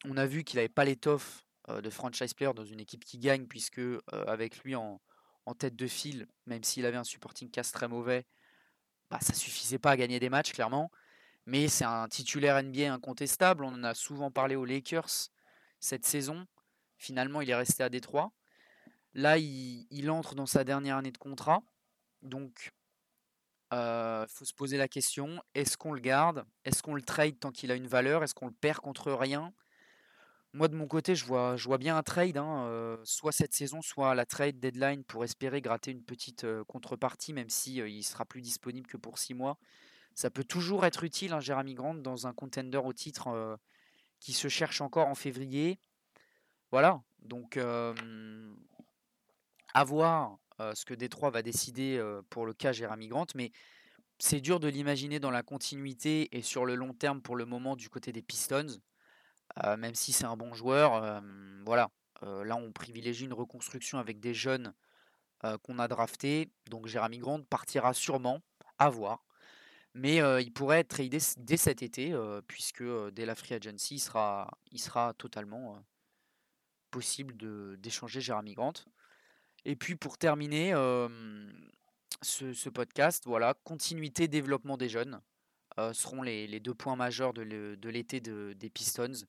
On 0.05 0.17
a 0.17 0.25
vu 0.25 0.43
qu'il 0.43 0.57
n'avait 0.57 0.69
pas 0.69 0.85
l'étoffe 0.85 1.45
de 1.69 1.89
franchise 1.89 2.33
player 2.33 2.53
dans 2.53 2.65
une 2.65 2.79
équipe 2.79 3.03
qui 3.03 3.17
gagne, 3.17 3.45
puisque 3.47 3.81
avec 4.11 4.63
lui 4.63 4.75
en, 4.75 5.01
tête 5.57 5.75
de 5.75 5.87
file, 5.87 6.27
même 6.45 6.63
s'il 6.63 6.85
avait 6.85 6.97
un 6.97 7.03
supporting 7.03 7.51
cast 7.51 7.73
très 7.73 7.87
mauvais, 7.87 8.25
bah, 9.09 9.19
ça 9.21 9.33
suffisait 9.33 9.79
pas 9.79 9.91
à 9.91 9.97
gagner 9.97 10.19
des 10.19 10.29
matchs, 10.29 10.53
clairement 10.53 10.89
mais 11.45 11.67
c'est 11.67 11.85
un 11.85 12.07
titulaire 12.07 12.61
NBA 12.61 12.91
incontestable. 12.91 13.63
On 13.63 13.73
en 13.73 13.83
a 13.83 13.93
souvent 13.93 14.31
parlé 14.31 14.55
aux 14.55 14.65
Lakers 14.65 15.29
cette 15.79 16.05
saison. 16.05 16.45
Finalement, 16.97 17.41
il 17.41 17.49
est 17.49 17.55
resté 17.55 17.83
à 17.83 17.89
Détroit. 17.89 18.31
Là, 19.15 19.37
il, 19.37 20.11
entre 20.11 20.35
dans 20.35 20.45
sa 20.45 20.65
dernière 20.65 20.97
année 20.97 21.11
de 21.11 21.17
contrat. 21.17 21.63
Donc, 22.21 22.73
il 23.71 23.77
euh, 23.77 24.27
faut 24.27 24.43
se 24.43 24.53
poser 24.53 24.77
la 24.77 24.89
question 24.89 25.41
est-ce 25.53 25.77
qu'on 25.77 25.93
le 25.93 26.01
garde? 26.01 26.45
Est-ce 26.65 26.83
qu'on 26.83 26.95
le 26.95 27.01
trade 27.01 27.39
tant 27.39 27.51
qu'il 27.51 27.71
a 27.71 27.75
une 27.75 27.87
valeur? 27.87 28.23
Est-ce 28.23 28.35
qu'on 28.35 28.47
le 28.47 28.53
perd 28.53 28.79
contre 28.79 29.13
rien? 29.13 29.53
Moi, 30.51 30.67
de 30.67 30.75
mon 30.75 30.87
côté, 30.87 31.15
je 31.15 31.25
vois, 31.25 31.55
je 31.55 31.65
vois 31.65 31.77
bien 31.77 31.95
un 31.95 32.03
trade, 32.03 32.37
hein, 32.37 32.65
euh, 32.67 32.97
soit 33.05 33.31
cette 33.31 33.53
saison, 33.53 33.81
soit 33.81 34.15
la 34.15 34.25
trade 34.25 34.59
deadline 34.59 35.05
pour 35.05 35.23
espérer 35.23 35.61
gratter 35.61 35.91
une 35.91 36.03
petite 36.03 36.43
euh, 36.43 36.65
contrepartie, 36.65 37.31
même 37.31 37.49
si 37.49 37.75
il 37.77 38.03
sera 38.03 38.25
plus 38.25 38.41
disponible 38.41 38.87
que 38.87 38.97
pour 38.97 39.17
six 39.17 39.33
mois. 39.33 39.57
Ça 40.13 40.29
peut 40.29 40.43
toujours 40.43 40.85
être 40.85 41.05
utile, 41.05 41.31
hein, 41.31 41.39
Jeremy 41.39 41.73
Grant, 41.73 41.95
dans 41.95 42.27
un 42.27 42.33
contender 42.33 42.77
au 42.77 42.93
titre 42.93 43.57
qui 44.19 44.31
se 44.33 44.47
cherche 44.47 44.79
encore 44.79 45.07
en 45.07 45.15
février. 45.15 45.77
Voilà, 46.71 47.01
donc 47.19 47.57
à 49.75 49.83
voir 49.83 50.39
ce 50.73 50.85
que 50.85 50.93
Détroit 50.93 51.29
va 51.31 51.41
décider 51.41 52.01
pour 52.29 52.45
le 52.45 52.53
cas 52.53 52.71
Jeremy 52.71 53.09
Grant, 53.09 53.27
mais 53.35 53.51
c'est 54.19 54.39
dur 54.39 54.61
de 54.61 54.69
l'imaginer 54.69 55.19
dans 55.19 55.31
la 55.31 55.43
continuité 55.43 56.29
et 56.35 56.41
sur 56.41 56.65
le 56.65 56.75
long 56.75 56.93
terme 56.93 57.21
pour 57.21 57.35
le 57.35 57.45
moment 57.45 57.75
du 57.75 57.89
côté 57.89 58.13
des 58.13 58.21
Pistons, 58.21 58.79
même 59.77 59.93
si 59.93 60.13
c'est 60.13 60.23
un 60.23 60.37
bon 60.37 60.53
joueur. 60.53 61.21
voilà, 61.65 61.91
là 62.21 62.55
on 62.55 62.71
privilégie 62.71 63.25
une 63.25 63.33
reconstruction 63.33 63.99
avec 63.99 64.21
des 64.21 64.33
jeunes 64.33 64.73
qu'on 65.63 65.77
a 65.77 65.89
draftés, 65.89 66.49
donc 66.69 66.87
Jeremy 66.87 67.17
Grant 67.17 67.43
partira 67.43 67.93
sûrement, 67.93 68.39
à 68.77 68.89
voir. 68.89 69.25
Mais 69.93 70.21
il 70.41 70.53
pourrait 70.53 70.79
être 70.79 70.87
tradé 70.87 71.19
dès 71.35 71.57
cet 71.57 71.83
été, 71.83 72.17
puisque 72.47 72.83
dès 73.11 73.25
la 73.25 73.35
free 73.35 73.55
agency, 73.55 73.95
il 73.95 73.99
sera, 73.99 74.57
il 74.71 74.79
sera 74.79 75.13
totalement 75.15 75.83
possible 76.91 77.35
d'échanger 77.77 78.21
Jeremy 78.21 78.53
Grant. 78.53 78.73
Et 79.65 79.75
puis 79.75 79.95
pour 79.95 80.17
terminer 80.17 80.73
ce, 82.21 82.69
podcast, 82.69 83.23
voilà, 83.25 83.55
continuité, 83.63 84.27
développement 84.27 84.77
des 84.77 84.89
jeunes 84.89 85.19
seront 85.91 86.21
les, 86.21 86.59
deux 86.59 86.75
points 86.75 86.95
majeurs 86.95 87.33
de 87.33 87.89
l'été 87.89 88.19
des 88.21 88.69
Pistons. 88.69 89.25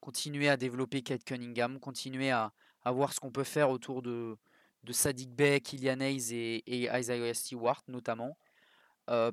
Continuer 0.00 0.48
à 0.48 0.56
développer 0.56 1.02
Kate 1.02 1.24
Cunningham, 1.24 1.78
continuer 1.80 2.30
à, 2.30 2.52
voir 2.86 3.12
ce 3.12 3.20
qu'on 3.20 3.30
peut 3.30 3.44
faire 3.44 3.70
autour 3.70 4.02
de, 4.02 4.36
de 4.84 4.92
Sadiq 4.92 5.30
Bey, 5.30 5.60
Kylian 5.60 6.00
Hayes 6.00 6.32
et, 6.32 6.88
Isaiah 6.98 7.34
Stewart 7.34 7.82
notamment 7.88 8.36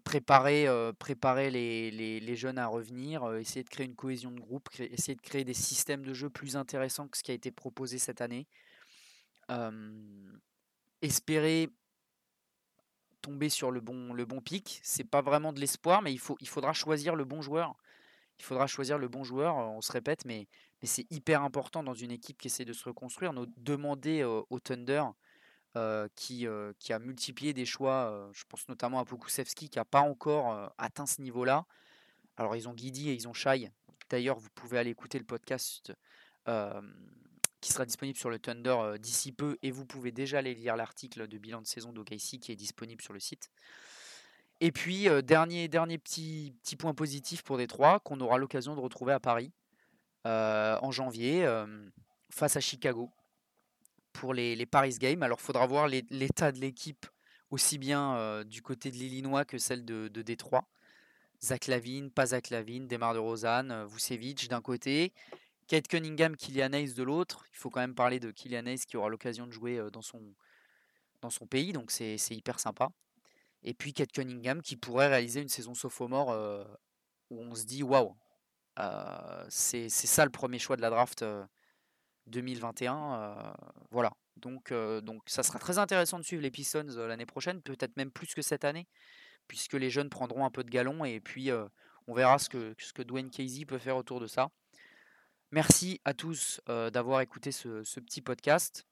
préparer, 0.03 0.67
préparer 0.99 1.49
les, 1.49 2.35
jeunes 2.35 2.59
à 2.59 2.67
revenir, 2.67 3.33
essayer 3.35 3.63
de 3.63 3.69
créer 3.69 3.87
une 3.87 3.95
cohésion 3.95 4.31
de 4.31 4.39
groupe, 4.39 4.69
essayer 4.79 5.15
de 5.15 5.21
créer 5.21 5.43
des 5.43 5.55
systèmes 5.55 6.05
de 6.05 6.13
jeu 6.13 6.29
plus 6.29 6.55
intéressants 6.55 7.07
que 7.07 7.17
ce 7.17 7.23
qui 7.23 7.31
a 7.31 7.33
été 7.35 7.51
proposé 7.51 7.97
cette 7.97 8.21
année. 8.21 8.47
Espérer 11.01 11.69
tomber 13.21 13.49
sur 13.49 13.71
le 13.71 13.81
bon, 13.81 14.13
le 14.13 14.25
bon 14.25 14.39
pic, 14.39 14.79
c'est 14.83 15.03
pas 15.03 15.21
vraiment 15.21 15.51
de 15.51 15.59
l'espoir, 15.59 16.01
mais 16.01 16.13
il, 16.13 16.19
faut, 16.19 16.37
il 16.41 16.47
faudra 16.47 16.73
choisir 16.73 17.15
le 17.15 17.25
bon 17.25 17.41
joueur. 17.41 17.75
Il 18.37 18.43
faudra 18.43 18.67
choisir 18.67 18.97
le 18.97 19.07
bon 19.07 19.23
joueur, 19.23 19.55
on 19.55 19.81
se 19.81 19.91
répète, 19.91 20.25
mais, 20.25 20.47
mais 20.81 20.87
c'est 20.87 21.09
hyper 21.09 21.41
important 21.41 21.83
dans 21.83 21.93
une 21.93 22.11
équipe 22.11 22.37
qui 22.37 22.47
essaie 22.47 22.65
de 22.65 22.73
se 22.73 22.83
reconstruire. 22.83 23.33
Nous 23.33 23.47
demander 23.57 24.23
au 24.23 24.59
Thunder 24.59 25.03
qui, 26.15 26.47
qui, 26.79 26.93
a 26.93 26.99
multiplié 26.99 27.53
des 27.53 27.65
choix. 27.65 28.29
je 28.33 28.43
pense 28.47 28.67
notamment 28.67 28.99
à 28.99 29.05
Pokusevski 29.05 29.69
qui 29.69 29.77
n'a 29.77 29.85
pas 29.85 30.01
encore 30.01 30.73
atteint 30.77 31.05
ce 31.05 31.21
niveau-là. 31.21 31.65
Alors 32.37 32.55
ils 32.55 32.67
ont 32.67 32.73
Guidi 32.73 33.09
et 33.09 33.13
ils 33.13 33.27
ont 33.27 33.33
Shai. 33.33 33.71
D'ailleurs, 34.09 34.37
vous 34.37 34.49
pouvez 34.53 34.77
aller 34.77 34.91
écouter 34.91 35.17
le 35.17 35.25
podcast 35.25 35.93
qui 37.65 37.73
sera 37.73 37.85
disponible 37.85 38.17
sur 38.17 38.29
le 38.29 38.39
Thunder 38.39 38.97
d'ici 38.99 39.31
peu 39.31 39.57
et 39.61 39.71
vous 39.71 39.85
pouvez 39.85 40.11
déjà 40.11 40.39
aller 40.39 40.53
lire 40.53 40.75
l'article 40.75 41.27
de 41.27 41.37
bilan 41.37 41.61
de 41.61 41.67
saison 41.67 41.91
d'OKC 41.91 42.39
qui 42.39 42.51
est 42.51 42.55
disponible 42.55 43.01
sur 43.01 43.13
le 43.13 43.19
site. 43.19 43.49
Et 44.61 44.71
puis, 44.71 45.07
dernier, 45.23 45.67
dernier 45.67 45.97
petit, 45.97 46.53
petit 46.63 46.75
point 46.75 46.93
positif 46.93 47.43
pour 47.43 47.57
Détroit 47.57 47.99
qu'on 47.99 48.21
aura 48.21 48.37
l'occasion 48.37 48.75
de 48.75 48.79
retrouver 48.79 49.13
à 49.13 49.19
Paris 49.19 49.51
en 50.25 50.91
janvier 50.91 51.45
face 52.29 52.55
à 52.55 52.59
Chicago 52.59 53.11
pour 54.15 54.33
les, 54.33 54.65
Paris 54.65 54.95
Games. 54.99 55.21
Alors, 55.23 55.41
faudra 55.41 55.65
voir 55.67 55.87
l'état 55.87 56.51
de 56.51 56.59
l'équipe 56.59 57.05
aussi 57.51 57.77
bien 57.77 58.15
euh, 58.15 58.43
du 58.43 58.61
côté 58.61 58.91
de 58.91 58.95
l'Illinois 58.95 59.45
que 59.45 59.57
celle 59.57 59.85
de, 59.85 60.07
Détroit. 60.07 60.67
Zach 61.43 61.67
Lavine, 61.67 62.09
pas 62.09 62.27
Zach 62.27 62.49
Lavine, 62.49 62.87
Demar 62.87 63.13
de 63.13 63.19
Rosanne, 63.19 63.71
euh, 63.71 63.85
Vucevic 63.85 64.49
d'un 64.49 64.61
côté, 64.61 65.13
Kate 65.67 65.87
Cunningham, 65.87 66.35
Kylian 66.35 66.73
Hayes 66.73 66.93
de 66.93 67.03
l'autre. 67.03 67.45
Il 67.51 67.57
faut 67.57 67.69
quand 67.69 67.79
même 67.79 67.95
parler 67.95 68.19
de 68.19 68.31
Kylian 68.31 68.65
Hayes 68.65 68.85
qui 68.87 68.97
aura 68.97 69.09
l'occasion 69.09 69.47
de 69.47 69.51
jouer 69.51 69.81
dans 69.91 70.01
son, 70.01 71.47
pays, 71.47 71.73
donc 71.73 71.91
c'est 71.91 72.17
hyper 72.29 72.59
sympa. 72.59 72.89
Et 73.63 73.73
puis 73.73 73.93
Kate 73.93 74.11
Cunningham 74.11 74.61
qui 74.61 74.77
pourrait 74.77 75.07
réaliser 75.07 75.41
une 75.41 75.49
saison 75.49 75.73
sophomore 75.73 76.29
où 77.31 77.41
on 77.41 77.55
se 77.55 77.65
dit 77.65 77.81
waouh, 77.81 78.15
c'est 79.49 79.89
ça 79.89 80.23
le 80.23 80.31
premier 80.31 80.59
choix 80.59 80.75
de 80.75 80.81
la 80.81 80.89
draft 80.91 81.25
2021. 82.27 83.55
voilà. 83.91 84.11
Donc, 84.37 84.71
donc 84.71 85.23
ça 85.27 85.43
sera 85.43 85.59
très 85.59 85.77
intéressant 85.77 86.19
de 86.19 86.23
suivre 86.23 86.43
les 86.43 86.51
Pistons 86.51 86.85
l'année 87.07 87.25
prochaine, 87.25 87.61
peut-être 87.61 87.95
même 87.97 88.11
plus 88.11 88.33
que 88.35 88.41
cette 88.41 88.65
année, 88.65 88.87
puisque 89.47 89.73
les 89.73 89.89
jeunes 89.89 90.09
prendront 90.09 90.45
un 90.45 90.51
peu 90.51 90.63
de 90.63 90.69
galon 90.69 91.05
et 91.05 91.19
puis 91.19 91.49
on 92.07 92.13
verra 92.13 92.37
ce 92.37 92.49
que, 92.49 92.75
ce 92.77 92.93
que 92.93 93.01
Dwayne 93.01 93.31
Casey 93.31 93.65
peut 93.65 93.79
faire 93.79 93.97
autour 93.97 94.19
de 94.19 94.27
ça. 94.27 94.51
Merci 95.55 96.01
à 96.03 96.13
tous 96.13 96.59
d'avoir 96.67 97.21
écouté 97.21 97.53
ce, 97.53 97.99
petit 98.01 98.21
podcast. 98.21 98.85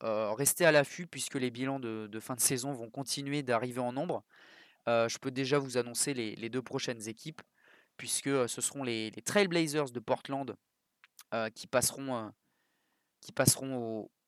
restez 0.00 0.64
à 0.64 0.72
l'affût 0.72 1.06
puisque 1.06 1.34
les 1.34 1.50
bilans 1.50 1.78
de, 1.78 2.20
fin 2.20 2.34
de 2.34 2.40
saison 2.40 2.72
vont 2.72 2.88
continuer 2.88 3.42
d'arriver 3.42 3.80
en 3.80 3.92
nombre. 3.92 4.24
je 4.86 5.18
peux 5.18 5.30
déjà 5.30 5.58
vous 5.58 5.76
annoncer 5.76 6.14
les, 6.14 6.48
deux 6.48 6.62
prochaines 6.62 7.06
équipes, 7.06 7.42
puisque 7.98 8.30
ce 8.48 8.62
seront 8.62 8.82
les, 8.82 9.12
Trailblazers 9.26 9.90
de 9.90 10.00
Portland 10.00 10.56
qui 11.54 11.66
passeront, 11.66 12.32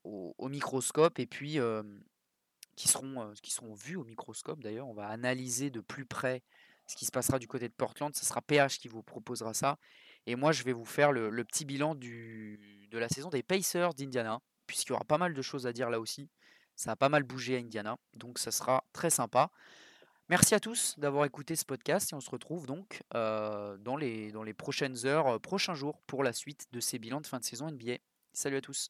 au, 0.04 0.48
microscope 0.50 1.18
et 1.18 1.26
puis 1.26 1.58
qui 2.76 2.88
seront 2.88 3.72
vus 3.72 3.96
au 3.96 4.04
microscope 4.04 4.62
d'ailleurs. 4.62 4.88
On 4.88 4.94
va 4.94 5.08
analyser 5.08 5.70
de 5.70 5.80
plus 5.80 6.04
près 6.04 6.42
ce 6.86 6.96
qui 6.96 7.06
se 7.06 7.10
passera 7.10 7.38
du 7.38 7.48
côté 7.48 7.66
de 7.66 7.74
Portland. 7.74 8.14
Ce 8.14 8.26
sera 8.26 8.42
PH 8.42 8.78
qui 8.78 8.88
vous 8.88 9.02
proposera 9.02 9.54
ça. 9.54 9.78
Et 10.26 10.36
moi, 10.36 10.52
je 10.52 10.62
vais 10.62 10.72
vous 10.72 10.84
faire 10.84 11.12
le, 11.12 11.30
petit 11.44 11.64
bilan 11.64 11.94
de 11.94 12.98
la 12.98 13.08
saison 13.08 13.30
des 13.30 13.42
Pacers 13.42 13.94
d'Indiana, 13.94 14.40
puisqu'il 14.66 14.90
y 14.90 14.92
aura 14.92 15.04
pas 15.04 15.18
mal 15.18 15.34
de 15.34 15.42
choses 15.42 15.66
à 15.66 15.72
dire 15.72 15.90
là 15.90 16.00
aussi. 16.00 16.28
Ça 16.76 16.92
a 16.92 16.96
pas 16.96 17.08
mal 17.08 17.24
bougé 17.24 17.56
à 17.56 17.58
Indiana, 17.58 17.96
donc 18.14 18.38
ça 18.38 18.52
sera 18.52 18.84
très 18.92 19.10
sympa. 19.10 19.50
Merci 20.28 20.54
à 20.54 20.60
tous 20.60 20.94
d'avoir 20.98 21.24
écouté 21.24 21.56
ce 21.56 21.64
podcast 21.64 22.12
et 22.12 22.14
on 22.14 22.20
se 22.20 22.30
retrouve 22.30 22.66
donc 22.66 23.02
euh, 23.14 23.78
dans, 23.78 23.96
les, 23.96 24.30
dans 24.30 24.42
les 24.42 24.52
prochaines 24.54 25.06
heures, 25.06 25.26
euh, 25.26 25.38
prochains 25.38 25.74
jours 25.74 26.02
pour 26.06 26.22
la 26.22 26.32
suite 26.32 26.66
de 26.70 26.80
ces 26.80 26.98
bilans 26.98 27.22
de 27.22 27.26
fin 27.26 27.38
de 27.38 27.44
saison 27.44 27.70
NBA. 27.70 27.96
Salut 28.32 28.58
à 28.58 28.60
tous. 28.60 28.88